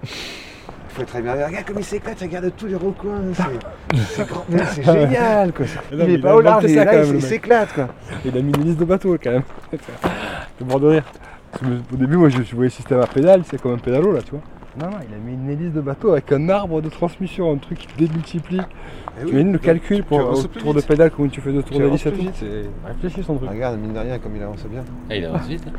Il 0.90 0.94
faut 0.94 1.02
être 1.02 1.16
émerveillé. 1.16 1.46
Regarde 1.46 1.64
comme 1.66 1.78
il 1.78 1.84
s'éclate, 1.84 2.20
regarde 2.20 2.52
tous 2.56 2.66
les 2.66 2.74
recoins. 2.74 3.20
c'est- 3.34 3.96
C'est 3.98 4.26
grand- 4.28 4.44
mais 4.48 4.58
c'est 4.72 4.82
génial, 4.84 5.52
quoi. 5.52 5.66
non, 5.66 5.70
Il 5.92 5.96
mais 5.98 6.04
est 6.04 6.14
il 6.14 6.20
pas 6.20 6.34
au 6.34 6.40
large, 6.40 6.64
il 6.68 6.74
là, 6.76 7.04
il 7.04 7.22
s'éclate, 7.22 7.72
quoi. 7.74 7.88
Il 8.24 8.36
a 8.36 8.40
mis 8.42 8.52
une 8.52 8.64
liste 8.64 8.78
de 8.78 8.84
bateaux 8.84 9.16
quand 9.22 9.30
même. 9.30 9.42
Le 10.60 10.64
bord 10.64 10.80
de 10.80 10.86
rire. 10.88 11.04
Parce 11.52 11.62
que 11.62 11.68
Au 11.94 11.96
début, 11.96 12.16
moi, 12.16 12.28
je, 12.28 12.42
je 12.42 12.54
voyais 12.54 12.68
le 12.68 12.70
système 12.70 13.00
à 13.00 13.06
pédale, 13.06 13.42
c'est 13.48 13.60
comme 13.60 13.72
un 13.74 13.78
pédalo 13.78 14.12
là, 14.12 14.20
tu 14.22 14.32
vois. 14.32 14.40
Non, 14.78 14.90
non, 14.90 14.96
il 15.08 15.14
a 15.14 15.18
mis 15.18 15.32
une 15.34 15.48
hélice 15.50 15.72
de 15.72 15.80
bateau 15.80 16.12
avec 16.12 16.30
un 16.32 16.48
arbre 16.50 16.80
de 16.80 16.88
transmission, 16.88 17.52
un 17.52 17.56
truc 17.56 17.78
qui 17.78 17.88
démultiplie. 18.06 18.60
Eh 19.20 19.24
tu 19.26 19.34
oui, 19.34 19.42
le 19.44 19.58
calcul 19.58 20.04
pour 20.04 20.30
plus 20.48 20.60
tour 20.60 20.74
de 20.74 20.80
pédale, 20.80 21.10
comment 21.10 21.28
tu 21.28 21.40
fais 21.40 21.52
de 21.52 21.60
tours 21.62 21.76
Tu 21.76 21.82
d'hélice 21.82 22.04
et 22.06 22.08
avances 22.08 22.18
tout. 22.18 22.24
plus 22.24 22.46
vite. 22.48 22.64
C'est 22.84 22.88
réfléchi 22.88 23.22
son 23.24 23.36
truc. 23.36 23.50
Regarde, 23.50 23.78
mine 23.80 23.92
de 23.92 23.98
rien, 23.98 24.18
comme 24.18 24.36
il 24.36 24.42
avance 24.42 24.64
bien. 24.70 24.84
Ah, 25.10 25.16
il 25.16 25.24
avance 25.24 25.46
vite. 25.48 25.64
hein. 25.66 25.72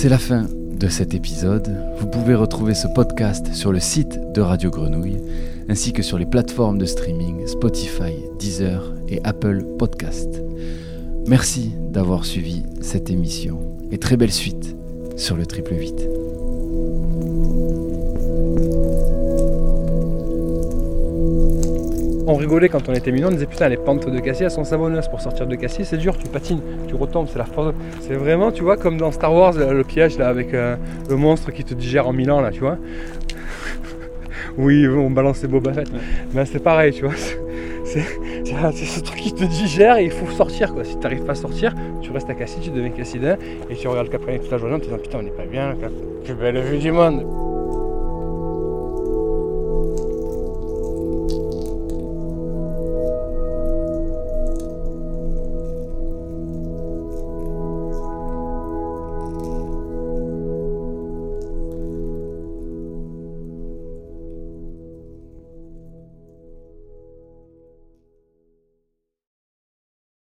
C'est 0.00 0.08
la 0.08 0.18
fin 0.18 0.46
de 0.78 0.86
cet 0.86 1.12
épisode. 1.12 1.76
Vous 1.98 2.06
pouvez 2.06 2.36
retrouver 2.36 2.74
ce 2.74 2.86
podcast 2.86 3.52
sur 3.52 3.72
le 3.72 3.80
site 3.80 4.16
de 4.32 4.40
Radio 4.40 4.70
Grenouille 4.70 5.18
ainsi 5.68 5.92
que 5.92 6.04
sur 6.04 6.18
les 6.18 6.24
plateformes 6.24 6.78
de 6.78 6.86
streaming 6.86 7.44
Spotify, 7.48 8.14
Deezer 8.38 8.94
et 9.08 9.20
Apple 9.24 9.64
Podcast. 9.76 10.40
Merci 11.26 11.72
d'avoir 11.90 12.26
suivi 12.26 12.62
cette 12.80 13.10
émission 13.10 13.58
et 13.90 13.98
très 13.98 14.16
belle 14.16 14.30
suite 14.30 14.76
sur 15.16 15.36
le 15.36 15.46
triple 15.46 15.74
8. 15.74 16.17
On 22.30 22.34
rigolait 22.34 22.68
quand 22.68 22.90
on 22.90 22.92
était 22.92 23.10
mineurs, 23.10 23.30
on 23.30 23.32
disait 23.32 23.46
putain 23.46 23.70
les 23.70 23.78
pentes 23.78 24.06
de 24.06 24.20
Cassis 24.20 24.42
elles 24.42 24.50
sont 24.50 24.62
savonneuses 24.62 25.08
pour 25.08 25.22
sortir 25.22 25.46
de 25.46 25.56
Cassis, 25.56 25.84
c'est 25.84 25.96
dur, 25.96 26.14
tu 26.18 26.26
patines, 26.28 26.60
tu 26.86 26.94
retombes, 26.94 27.26
c'est 27.32 27.38
la 27.38 27.46
force. 27.46 27.74
C'est 28.02 28.16
vraiment, 28.16 28.52
tu 28.52 28.62
vois, 28.62 28.76
comme 28.76 28.98
dans 28.98 29.10
Star 29.12 29.32
Wars, 29.34 29.54
le 29.54 29.82
piège 29.82 30.18
là 30.18 30.28
avec 30.28 30.52
euh, 30.52 30.76
le 31.08 31.16
monstre 31.16 31.50
qui 31.52 31.64
te 31.64 31.72
digère 31.72 32.06
en 32.06 32.12
mille 32.12 32.30
ans 32.30 32.42
là, 32.42 32.50
tu 32.50 32.60
vois. 32.60 32.76
oui, 34.58 34.86
on 34.86 35.08
balance 35.08 35.40
les 35.40 35.48
Boba 35.48 35.72
Fett. 35.72 35.88
Mais 36.34 36.44
c'est 36.44 36.62
pareil, 36.62 36.92
tu 36.92 37.04
vois. 37.06 37.14
C'est 37.84 38.84
ce 38.84 39.00
truc 39.00 39.18
qui 39.18 39.32
te 39.32 39.44
digère 39.44 39.96
et 39.96 40.04
il 40.04 40.10
faut 40.10 40.30
sortir 40.30 40.74
quoi. 40.74 40.84
Si 40.84 40.94
tu 40.96 41.00
n'arrives 41.00 41.24
pas 41.24 41.32
à 41.32 41.36
sortir, 41.36 41.74
tu 42.02 42.10
restes 42.10 42.28
à 42.28 42.34
Cassis, 42.34 42.60
tu 42.60 42.68
deviens 42.68 42.90
cassidin 42.90 43.36
et 43.70 43.74
tu 43.74 43.88
regardes 43.88 44.10
Capri 44.10 44.38
toute 44.38 44.50
la 44.50 44.58
journée 44.58 44.74
en 44.74 44.78
te 44.78 44.84
disant 44.84 44.98
putain 44.98 45.18
on 45.20 45.22
n'est 45.22 45.30
pas 45.30 45.46
bien, 45.46 45.74
Cap- 45.80 45.90
plus 46.22 46.34
belle 46.34 46.60
vue 46.60 46.76
du 46.76 46.92
monde. 46.92 47.47